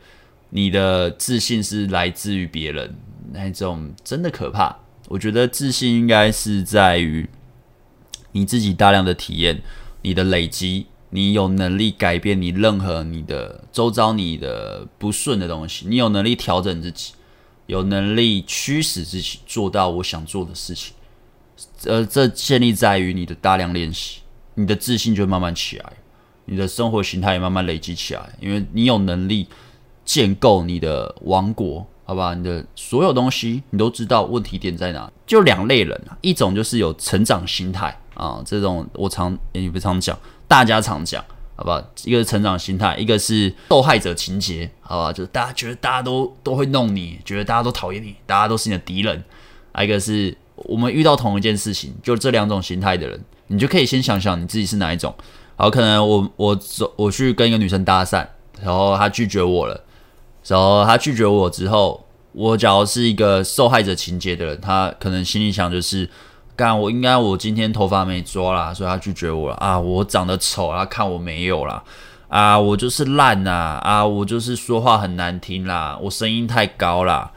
[0.50, 2.94] 你的自信是来自于别人，
[3.32, 4.76] 那种真的可怕。
[5.08, 7.28] 我觉得自信应该是在于
[8.32, 9.62] 你自己大量的体验，
[10.02, 17.12] 你的累积，你有能力改变你任何你的周遭你的不顺的东西，你有能力调整自己，
[17.66, 20.94] 有能力驱使自己做到我想做的事情。
[21.84, 24.20] 呃，这建立在于你的大量练习，
[24.54, 25.92] 你的自信就慢慢起来，
[26.46, 29.46] 你的生活形态也慢慢累积起来，因为你有能力
[30.04, 31.86] 建构你的王国。
[32.08, 35.10] 好吧，你的所有东西你都知道问题点在哪？
[35.26, 41.24] 就两类人啊，一种就是有成长心态啊，这种我常也不常讲，大家常讲，
[41.56, 41.84] 好吧？
[42.04, 45.12] 一个是成长心态，一个是受害者情节，好吧？
[45.12, 49.24] 就是大家觉得大家都都会弄你，觉得大家都讨厌你，大家都是你的敌人。
[49.72, 55.12] 还有一个是我们遇到同一件事情，就这两种心态的人，你就可以先想想你自己是哪一种。
[55.56, 58.26] 好，可能我我走我去跟一个女生搭讪，
[58.62, 59.80] 然后她拒绝我了。
[60.46, 66.08] 然后她拒绝我之后，我假如是一个受害者情节的人，她可能心里想就是，
[66.54, 69.56] 干我应该我今天头发没抓啦，所以她拒绝我了。
[69.56, 71.82] 啊，我长得丑，他看我没有啦，
[72.28, 77.32] 啊，我就是烂呐，啊，我就是说话很难听啦，我声音太高啦，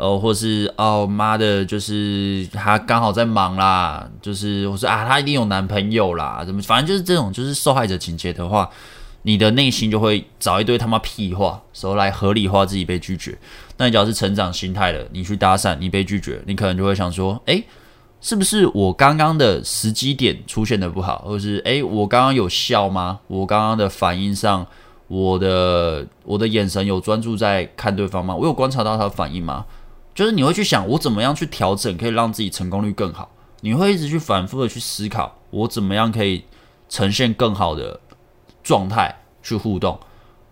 [0.00, 8.70] 呃，或是哦妈的，就是他刚好在忙啦，就是我说啊，他一定有男朋友啦，怎么，反正就是这种就是受害者情节的话。
[9.22, 13.36] 你的内心就会找一堆他妈屁话，时候来合理化自己被拒绝。
[13.76, 17.62] 那你只要是成长心态的，你去搭讪，你被拒绝，你可能就会想说：诶，
[18.22, 23.20] 是不是我刚刚的时机点出现的不好，或是诶，我刚刚有笑吗？
[23.26, 24.66] 我刚刚的反应上，
[25.08, 28.34] 我的我的眼神有专注在看对方吗？
[28.34, 29.66] 我有观察到他的反应吗？
[30.14, 33.30] 就是你会去想，我怎么样去调整，可以让自己成功率更好？
[33.60, 36.44] 你会一直去反复的去思考，我怎么样可以
[36.88, 38.00] 呈现更好的。
[38.62, 39.98] 状态去互动，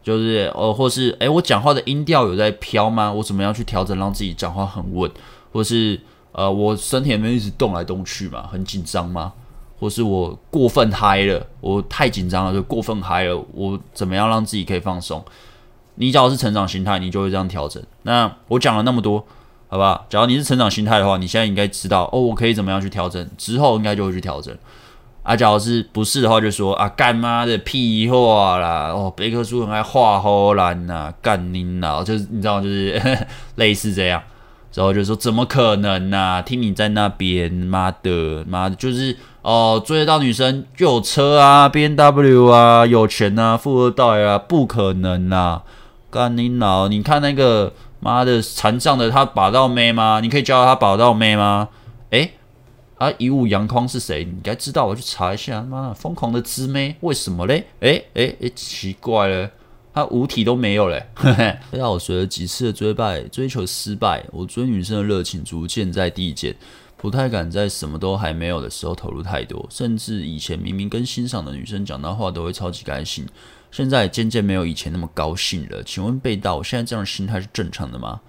[0.03, 3.13] 就是呃，或是诶，我讲话的音调有在飘吗？
[3.13, 5.09] 我怎么样去调整，让自己讲话很稳？
[5.53, 6.01] 或是
[6.33, 8.49] 呃，我身体有没有一直动来动去嘛？
[8.51, 9.35] 很紧张吗？
[9.79, 11.47] 或是我过分嗨了？
[11.61, 13.45] 我太紧张了，就过分嗨了。
[13.53, 15.23] 我怎么样让自己可以放松？
[15.97, 17.81] 你只要是成长心态，你就会这样调整。
[18.03, 19.25] 那我讲了那么多，
[19.69, 20.07] 好不好？
[20.09, 23.29] 假如你是成长心态的话，你现在应该知道哦，我可以怎么样去调整？
[23.37, 24.57] 之后应该就会去调整。
[25.23, 28.91] 啊，假如是不是的话，就说啊，干妈的屁话啦！
[28.95, 32.99] 哦，贝克书很爱画唬烂呐，干你老，就是你知道，就是
[33.57, 34.23] 类似这样。
[34.75, 45.63] 然后就说怎么可能呐、听你在那边，妈的，妈的，就是哦，追得到女生就有车啊，B N W 啊，有钱啊，富二代啊，不可能啊！
[46.11, 46.89] 干你老！
[46.89, 50.21] 你看那个妈的残障的，他把到妹吗？
[50.21, 51.69] 你可以教他把到妹吗？
[52.11, 52.33] 诶。
[52.97, 54.25] 啊，一物阳光是谁？
[54.25, 55.63] 你应该知道，我去查一下。
[55.63, 57.65] 妈的，疯狂的直妹，为什么嘞？
[57.79, 59.49] 诶诶诶，奇怪了，
[59.95, 61.07] 他五体都没有嘞。
[61.15, 66.53] 嘿嘿，让我随着几次的追败、追求失败，我追女生的热情逐渐在递减，
[66.97, 73.25] 不太敢在什么都还没有的时候投入太多，甚至以前明明跟欣赏的女生讲到话都会超级开心，
[73.71, 75.83] 现在渐渐没有以前那么高兴了。
[75.83, 78.21] 请问被盗，我现在这样的心态是正常的吗？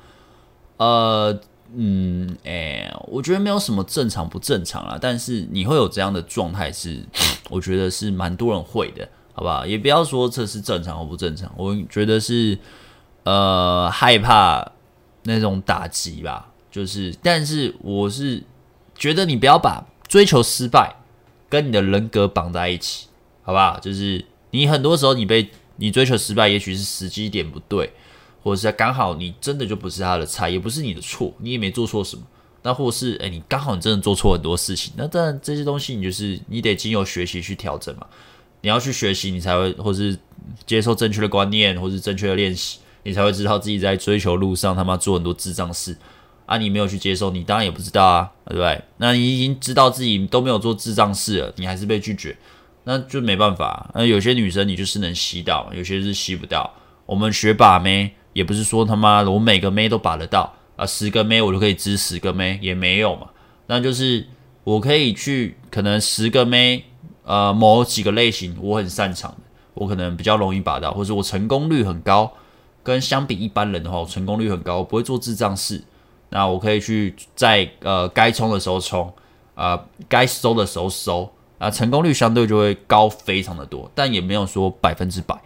[0.77, 1.39] 呃。
[1.71, 6.99] 嗯，哎、我觉得没有什么正常不正常啦，但是你会有这样的状态是，
[7.47, 9.63] 我觉得是蛮多人会的，好不好？
[9.67, 12.57] 也不要说这是正常或不正常，我觉得是
[13.23, 14.71] 呃害怕
[15.25, 18.43] 那种打击吧，就是，但是我是
[18.95, 20.95] 觉得你不要把追求失败
[21.47, 23.09] 跟你的人格绑在一起，
[23.43, 23.79] 好不好？
[23.79, 27.91] 就是你很多时候你被你追求失败，也许是时机点不对。
[28.41, 32.23] 或者是刚好你真的就不是他的菜，也不是你的错，你也没做错什么。
[32.63, 38.07] 那或是诶、你刚好你真的做错很多事情，那当然这些东西你就是你得经由学习去调整嘛。
[38.61, 40.17] 你要去学习，你才会或是
[40.65, 45.95] 接受正确的观念，或是正确的练习，你才会知道自己在追求路上他妈做很多智障事
[46.45, 46.57] 啊！
[46.57, 48.81] 你没有去接受，你当然也不知道啊，对不对？
[48.97, 52.37] 那你已经知道自己都没有做智障事了，你还是被拒绝，
[52.83, 53.89] 那就没办法。
[53.93, 56.73] 那有些女生你就是能吸到，有些是吸不到。
[57.05, 58.13] 我们学把妹。
[58.31, 63.27] 也不是说他妈的我每个妹都把得到啊，十个妹我就可以支十个妹，也没有嘛。
[63.65, 64.25] 那就是
[64.63, 66.85] 我可以去可能十个妹，
[67.23, 69.37] 呃，某几个类型我很擅长的，
[69.73, 72.31] 我可能比较容易把到，或者我成功率很高，
[72.83, 75.83] 跟相比一般人的话，我成功率很高，我不会做智障事。
[76.29, 79.11] 那我可以去在呃该冲的时候冲，
[79.55, 81.29] 呃，该收的时候收，
[81.59, 85.39] 啊、成功率相对就会高非常的多，但也没有说百分之百，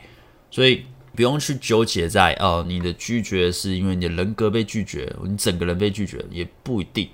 [0.49, 0.85] 所以。
[1.15, 7.07] 不用去纠结在哦，你的拒绝是因为你的人格被拒绝，你整个人被拒绝也不一定，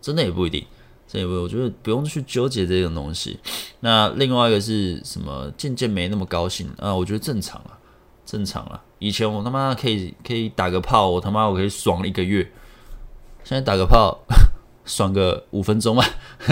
[0.00, 0.64] 真的也不一定。
[1.08, 3.40] 所以我觉得不用去纠结这种东西。
[3.80, 5.52] 那另外一个是什么？
[5.56, 7.76] 渐渐没那么高兴啊，我觉得正常啊，
[8.24, 8.80] 正常了。
[9.00, 12.48] 以前我他妈可以可以打个炮，我他妈我可以爽一个月。
[13.42, 14.16] 现在打个炮，
[14.86, 16.04] 爽个五分钟吧，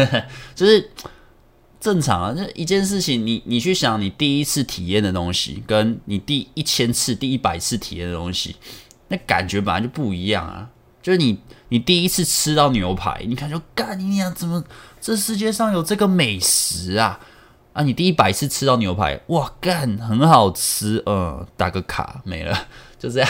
[0.57, 0.90] 就是
[1.80, 2.32] 正常啊。
[2.32, 8.56] 就一件事情，你你去想，你第一次体验的东西，跟你第一千次、第一百次体验的东西，
[9.08, 10.70] 那感觉本来就不一样啊。
[11.02, 14.62] 就是你你第一次吃到牛排，你感觉干你娘，怎么
[15.00, 17.20] 这世界上有这个美食啊？
[17.72, 22.68] 啊，你第一百次吃到牛排，哇，干很好吃，嗯，打个卡没了，
[22.98, 23.28] 就这样，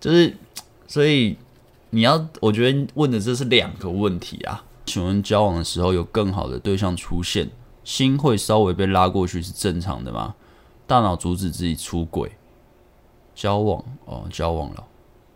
[0.00, 0.36] 就是
[0.86, 1.36] 所以。
[1.90, 4.62] 你要，我觉得问的这是两个问题啊。
[4.84, 7.48] 请问交往的时候有更好的对象出现，
[7.86, 10.34] 心会稍微被拉过去是正常的吗？
[10.88, 12.32] 大脑阻止自己出轨，
[13.32, 14.84] 交往哦，交往了，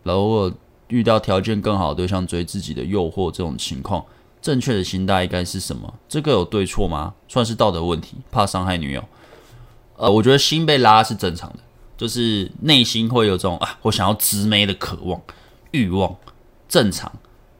[0.03, 0.51] 然后
[0.89, 4.03] 遇到条件更好的对象追自己的诱惑这种情况，
[4.41, 5.93] 正确的心态应该是什么？
[6.09, 7.13] 这个有对错吗？
[7.29, 9.01] 算是道德问题，怕伤害女友。
[9.95, 11.59] 呃，我觉得心被拉是正常的，
[11.95, 15.21] 就是内心会有这种啊，我想要直妹的渴望、
[15.71, 16.13] 欲望。
[16.67, 17.11] 正常，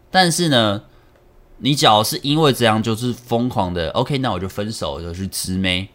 [0.10, 0.84] 但是呢，
[1.64, 5.88] 你只要是因为这样就是疯狂的，OK，那我就分手，就去直妹，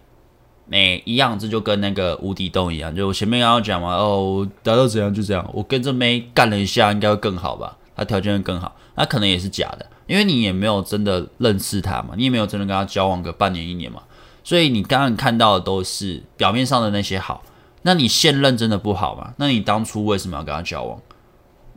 [0.65, 7.77] 没一样，这就跟那个无底洞一样，就我前面刚刚讲嘛，哦，达到怎样就这样，我跟这妹干了一下，应该会更好吧？
[7.97, 14.03] 他条件会更好，那可能也是假的，因为你也没有真的认识他嘛，你也没有真的跟他交往个半年一年嘛，
[14.45, 17.43] 所以你刚刚看到的都是表面上的那些好，
[17.83, 19.35] 那你现任真的不好吗？
[19.39, 21.01] 那你当初为什么要跟他交往？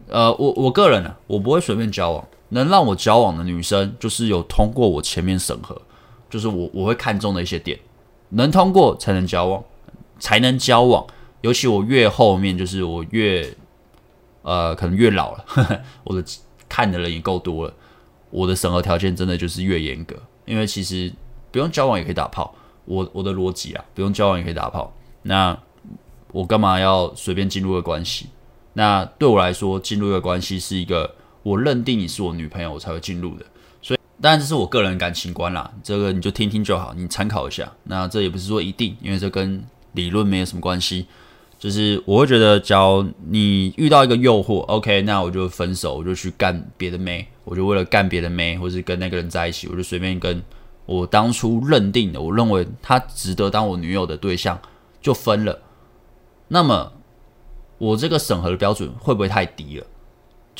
[0.10, 2.24] 呃，我我个人呢、我不会随便交往。
[2.50, 5.80] 能让我交往的女生，就是有通过我前面审核，
[6.30, 7.80] 就是我我会看中的一些点，
[8.30, 9.64] 能通过才能交往，
[10.20, 11.06] 才能交往。
[11.42, 13.56] 尤其我越后面，就是我越
[14.42, 16.24] 呃，可能越老了，呵 呵我的
[16.68, 17.74] 看的人也够多了，
[18.30, 20.16] 我的审核条件真的就是越严格。
[20.46, 21.14] 因为其实
[21.52, 22.54] 不用交往也可以打炮，
[22.86, 24.92] 我我的逻辑啊，不用交往也可以打炮。
[25.22, 25.58] 那
[26.32, 28.28] 我干嘛要随便进入个关系？
[28.74, 33.46] 那对我来说，进入一个关系是一个我认定你是我女朋友，我才会进入的。
[33.82, 37.72] 所以，当然这是我个人感情观啦，这个你就听听就好，你参考一下。
[37.86, 39.64] 那这也不是说一定，因为这跟
[39.94, 41.08] 理论没有什么关系。
[41.58, 50.44] 就是我会觉得，假如你遇到一个诱惑，OK，那我就分手，我就去干别的妹，我就为了干别的妹，或是跟那个人在一起，我就随便跟
[50.86, 54.60] 我当初认定的，我认为他值得当我女友的对象
[55.02, 55.60] 就分了。
[56.48, 56.94] 那么。
[57.80, 59.88] 我这个审核的标准会不会太低了？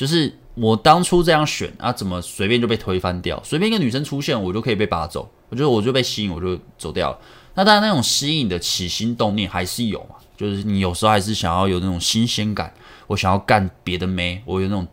[0.00, 3.38] 就是我当初这样选啊，怎么随便就被推翻掉？
[3.44, 5.30] 随便一个女生出现，我就可以被拔走？
[5.50, 7.18] 我觉得我就被吸引，我就走掉了。
[7.52, 12.72] 那当然，那种吸引的起心动念还是有嘛，就是你有时候还是想要有那种新鲜感，
[13.08, 14.86] 我想要干别的妹，我有那种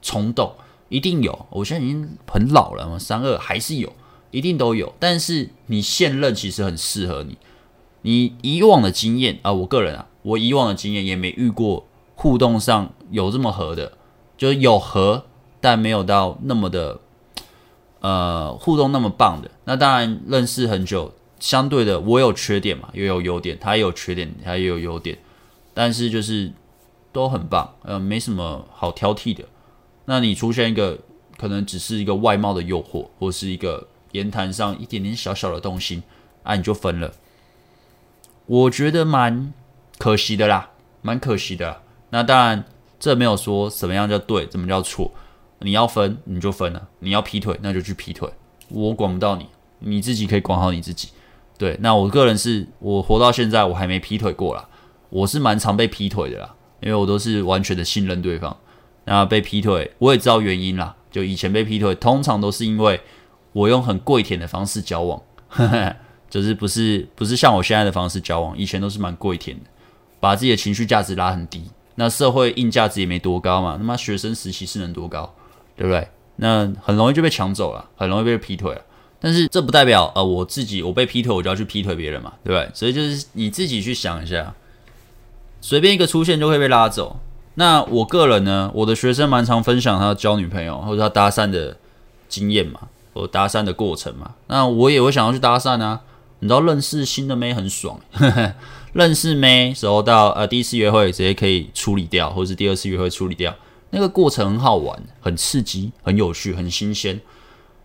[0.00, 0.50] 冲动，
[0.88, 1.46] 一定有。
[1.50, 3.92] 我现在已经很老了嘛，三二还是有，
[4.30, 4.90] 一定都有。
[4.98, 7.36] 但是你现任其实很适合你，
[8.00, 10.06] 你以往的经验啊，我个人啊。
[10.22, 11.86] 我以往的经验也没遇过
[12.16, 13.92] 互动上有这么合的，
[14.36, 15.24] 就是有合，
[15.60, 17.00] 但没有到那么的，
[18.00, 19.50] 呃，互动那么棒的。
[19.64, 25.18] 那当然认识很久，相对的我有缺点嘛，也有优点，他也有缺点，他也有优点，
[25.74, 26.52] 但是就是
[27.12, 29.44] 都很棒，呃，没什么好挑剔的。
[30.04, 30.98] 那你出现一个
[31.36, 36.02] 可能只是一个外貌的诱惑，或是一个言谈上一点点小小的动心，
[36.42, 37.12] 啊，你就分了，
[38.46, 39.52] 我觉得蛮。
[39.98, 41.80] 可惜的啦，蛮可惜的。
[42.10, 42.66] 那当然，
[42.98, 45.10] 这没有说什么样叫对，怎么叫错。
[45.60, 48.28] 你要分你就分了，你要劈腿那就去劈腿，
[48.68, 49.46] 我管不到你，
[49.78, 51.08] 你自己可以管好你自己。
[51.56, 54.68] 对，那我个人是我活到现在我还没劈腿过啦，
[55.08, 58.54] 我是蛮常被劈腿的啦，因为我都是完全的信任对方。
[59.04, 63.00] 那被劈腿我也知道原因啦，就以前被劈腿通常都是因为
[63.52, 65.96] 我用很跪舔的方式交往，呵呵，
[66.28, 69.64] 就是不是不是像我现在的方式交往，以前都是蛮跪舔的。
[70.20, 71.62] 把自己的情绪价值拉很低，
[71.96, 73.76] 那社会硬价值也没多高嘛。
[73.76, 75.34] 他妈学生时期是能多高，
[75.76, 76.08] 对不对？
[76.36, 78.82] 那很容易就被抢走了，很容易被劈腿了。
[79.18, 82.70] 但是这不代表呃我自己我被劈腿我就要去劈腿别人嘛，对不对？
[82.74, 84.54] 所以就是你自己去想一下，
[85.60, 87.18] 随便一个出现就会被拉走。
[87.54, 91.74] 那我个人呢，我的学生蛮常分享他交女朋友或者他搭讪的
[92.28, 92.80] 经验嘛，
[93.14, 94.34] 或搭讪的过程嘛。
[94.48, 96.02] 那我也会想要去搭讪啊，
[96.40, 97.98] 你知道认识新的妹很爽。
[98.96, 103.54] 认识没时候到呃第一次约会直接可以处理掉，或是第二次约会处理掉，
[103.90, 107.20] 那个过程很好玩，很刺激，很有趣，很新鲜。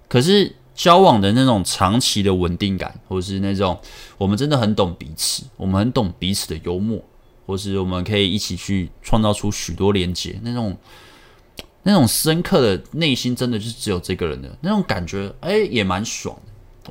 [0.07, 3.77] 可是交往的那种长期的稳定感，或是那种
[4.17, 7.03] 我们真的很懂彼此，我们很懂彼此的幽默，
[7.45, 10.77] 或是我们可以一起去创造出许多连接，那种
[11.83, 16.37] 那种深刻的内心，真的就是只有这个人的那种感觉，哎，也蛮爽。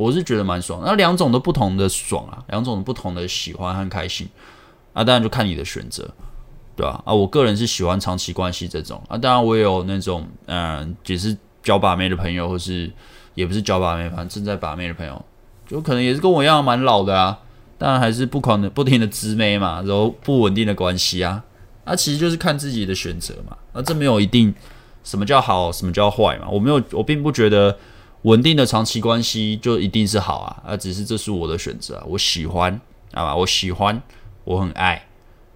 [0.01, 4.27] 我是觉得蛮爽，那两种都不同的爽啊，两种不同的喜欢和开心。
[4.93, 6.11] 啊，当然就看你的选择，
[6.75, 7.01] 对吧？
[7.05, 12.91] 啊，我个人是喜欢长期关系这种啊，当然我也有那种嗯，只是交把妹的朋友，或是
[13.35, 15.25] 也不是交把妹，反正正在把妹的朋友，
[15.69, 17.39] 就可能也是跟我一样蛮老的啊，
[17.79, 21.45] 当然还是不可能不停的滋妹嘛，然后不稳定的关系啊，
[21.85, 24.53] 啊，其实就是看自己的选择嘛，啊，这没有一定
[25.05, 27.77] 什么叫好，什么叫坏嘛，我没有，我并不觉得。
[28.23, 32.79] 稳定的长期关系就一定是好啊，啊，只是这是我的选择，我喜欢，
[33.15, 34.01] 好吧，我喜欢，
[34.45, 35.07] 我很爱，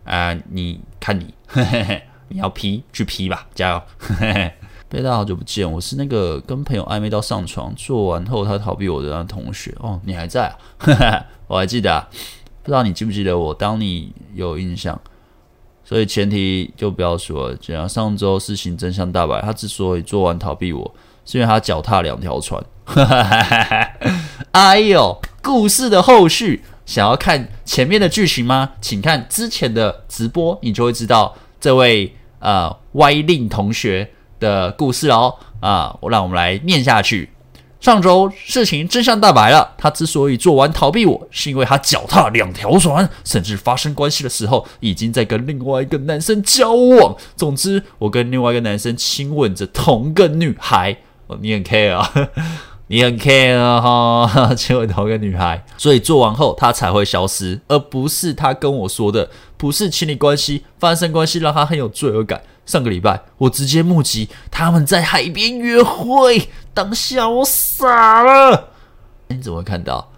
[0.05, 4.53] 啊，你看你，嘿嘿，你要 P 去 P 吧，加油，嘿嘿，
[4.89, 10.49] 贝大好久不见，我是那个跟朋友暧昧到上床，做完后他逃避我的那同学，哦，你还在
[10.79, 12.09] 啊， 我还记得啊，
[12.63, 14.99] 不知道你记不记得我，当你有印象，
[15.85, 20.95] 所以前提就不要说了，这样上周事情真相大白，他之所以做完逃避我。
[21.25, 22.63] 是因为他脚踏两条船，
[24.53, 25.21] 哎呦！
[25.43, 28.71] 故事的后续，想要看前面的剧情吗？
[28.81, 34.11] 请看之前的直播，你就会知道这位呃歪令同学
[34.41, 35.35] 的故事哦。
[35.61, 37.31] 啊、我让我们来念下去。
[37.79, 47.15] 上周事情真相大白了，他之所以做完逃避我，是因为他脚踏两条船，甚至发生关系的时候，已经在跟另外一个男生交往。
[47.37, 50.97] 总之，我跟另外一个男生亲吻着同个女孩。
[51.41, 52.13] 你很 care 啊，
[52.89, 62.43] 你很 care 啊，哈，亲吻同一个女孩，所以做完后他才会消失，而不是他跟我说的，不是情侣关系，发生关系让他很有罪恶感。
[62.67, 68.71] 上个礼拜我直接目击他们在海边约会，当下我傻了。
[69.29, 70.11] 你怎么会看到？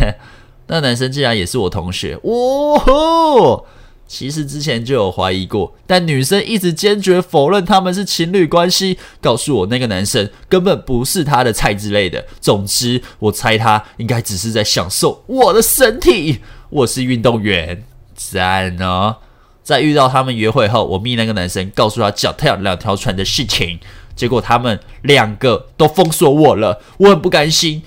[0.68, 3.66] 那男生竟然也是我同学，哦吼！
[4.12, 12.22] 其实之前就有怀疑过，但女生一直坚决否认他们是情侣关系，告诉我那个男生根本不是她的菜之类的。
[12.38, 16.40] 总之，我猜他应该只是在享受我的身体。
[16.68, 17.84] 我是运动员，
[18.14, 19.16] 赞哦！
[19.62, 23.80] 在遇到他们约会后，我密那个男生，告诉他脚踏两条船的事情，
[24.14, 27.82] 结果他们两个都封锁我了，我很不甘心。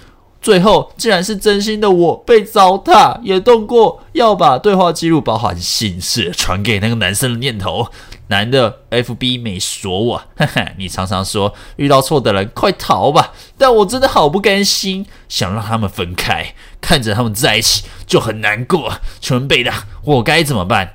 [0.45, 7.87] 最后，竟然是真心的我被糟蹋，也动过要把对话记录包含姓氏传给那个男生的念头。
[8.27, 18.93] 男的 FB 没锁我，哈哈，你常常说遇到错的人快逃吧，但我真的好不甘心，想让他们分开，看着他们在一起就很难过。
[19.19, 19.73] 全贝的，
[20.03, 20.93] 我该怎么办？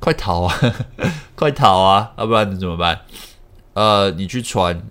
[0.00, 0.58] 快逃啊！
[1.36, 2.12] 快逃啊！
[2.16, 3.00] 要不然你怎么办？
[3.74, 4.82] 呃，你去传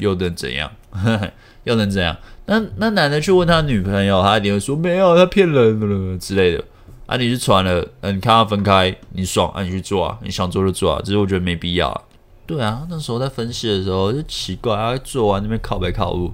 [0.00, 0.70] 又能怎样？
[0.90, 1.30] 呵 呵
[1.64, 2.14] 又能怎样？
[2.46, 6.64] 那那男的去问他女朋友，他一定会说没有，他骗人了之类的。
[7.06, 12.02] 啊，你去传了，嗯、你看他分开，你爽啊，你去做啊，你想做就做啊，只是我觉得没必要啊。
[12.46, 16.32] 对啊，那时候在分析的时候就奇怪，他做完那边靠北靠物，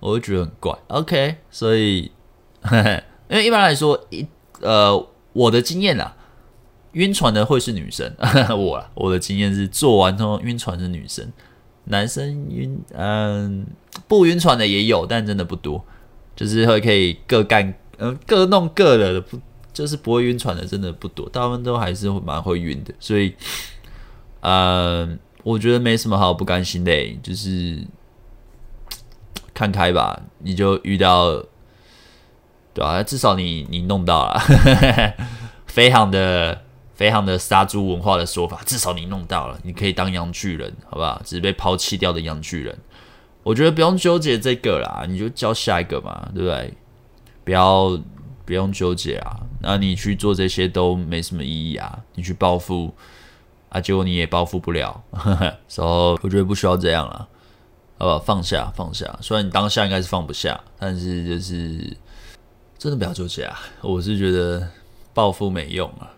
[0.00, 0.76] 我就觉得很怪。
[0.88, 2.10] OK，所以，
[2.62, 4.26] 呵 呵因为一般来说，一
[4.60, 6.14] 呃，我的经验啊，
[6.92, 8.12] 晕船的会是女生，
[8.58, 11.32] 我啊，我的经验是做完之后晕船是女生。
[11.84, 13.66] 男生晕，嗯，
[14.06, 15.84] 不晕船的也有，但真的不多。
[16.34, 19.38] 就是会可以各干，嗯，各弄各的，不
[19.72, 21.28] 就是不会晕船的，真的不多。
[21.28, 23.34] 大部分都还是会蛮会晕的，所以，
[24.40, 27.84] 嗯，我觉得没什么好不甘心的，就是
[29.52, 30.22] 看开吧。
[30.38, 31.44] 你就遇到，
[32.72, 34.40] 对啊，至少你你弄到了，
[35.66, 36.61] 非常的。
[37.02, 41.20] 非常的杀猪文化的说法，至少你弄到了，你可以当阳具人，好不好？
[41.24, 42.78] 只是被抛弃掉的阳具人，
[43.42, 46.72] 我觉得不用纠结这个啦，你就教下一个嘛，对不对？
[47.42, 48.00] 不要
[48.44, 52.94] 不用纠结啊，那你去做这些都没什么意义啊，你去报复
[53.70, 55.02] 啊，结果你也报复不了，
[55.66, 57.28] 所以、so, 我觉得不需要这样了，
[57.98, 58.18] 好不好？
[58.20, 61.96] 放下放下，虽然你当下应该是放不下，但是就是
[62.78, 64.68] 真的不要纠结啊，我是觉得
[65.12, 66.08] 报复没用啊。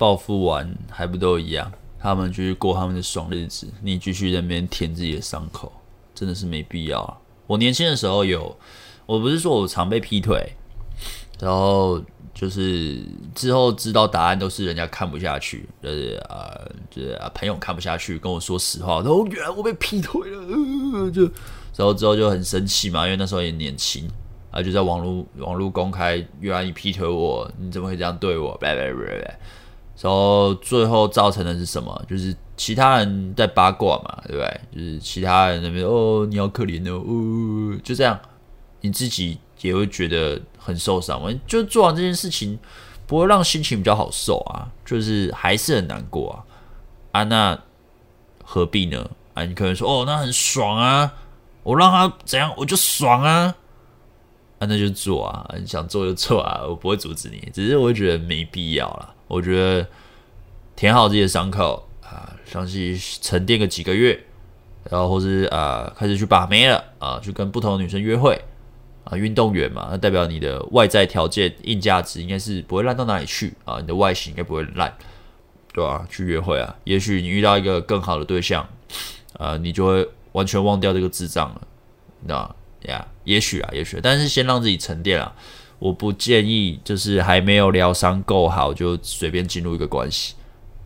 [0.00, 1.70] 报复完还不都一样？
[1.98, 5.70] 他们继续过他们的爽日子，你继续在那边舔自己的伤口，
[6.14, 7.18] 真的是没必要啊。
[7.46, 8.56] 我年轻的时候有，
[9.04, 10.54] 我不是说我常被劈腿，
[11.38, 12.00] 然后
[12.32, 16.58] 就是之后知道答案都是人家看不下去，就是啊，
[16.90, 21.24] 就是啊，朋友看不下去跟我说实话，然后原来我被劈腿了，就
[21.76, 24.08] 然后之后就很生气嘛，因为那时候也年轻
[24.50, 28.56] 啊，就在网络网络公开，原来你劈腿我，你怎么会这样对我？
[28.56, 29.38] 拜拜拜拜。
[30.00, 32.04] 然后最后造成的是什么？
[32.08, 34.60] 就是其他人在八卦嘛，对不对？
[34.74, 38.18] 就是其他人那边哦，你好可怜哦，呜哦，就这样，
[38.80, 41.28] 你自己也会觉得很受伤嘛。
[41.46, 42.58] 就做完这件事情，
[43.06, 46.36] 不会让心情比较好受啊，就是还是很难过啊。
[47.12, 47.58] 啊，那
[48.42, 49.10] 何必呢？
[49.34, 51.12] 啊，你可能说哦，那很爽啊，
[51.62, 53.54] 我让他怎样，我就爽啊。
[54.60, 59.14] 啊，那就做啊，你想做就做啊，我不会阻止你，只是我会觉得没必要啦。
[59.30, 59.86] 我觉得
[60.74, 64.18] 填好自己的伤口啊，相信沉淀个几个月，
[64.90, 68.42] 然后或是啊开始去把妹了啊，去跟不同的女生约会
[69.04, 74.92] 啊，运动员嘛，那代表你的外在条件硬价值应该是不会烂到哪里去啊，你的外形应该不会烂，
[75.72, 78.68] 对吧、去约会啊，也许你遇到一个更好的对象，
[79.34, 81.60] 啊，你就会完全忘掉这个智障了，
[82.26, 82.52] 那
[82.90, 85.32] 呀，也许啊，也许，但是先让自己沉淀啊。
[85.80, 90.36] 我不建议，就是还没有疗伤够好就随便进入一个关系。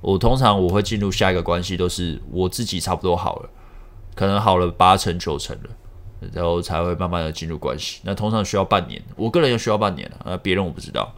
[0.00, 3.50] 我通常我会进入下一个关系，都是我自己差不多好了，
[4.14, 5.70] 可能好了八成九成了，
[6.32, 8.00] 然后才会慢慢的进入关系。
[8.04, 11.12] 那通常需要半年，我个人也需要半年啊，那别人我不知道。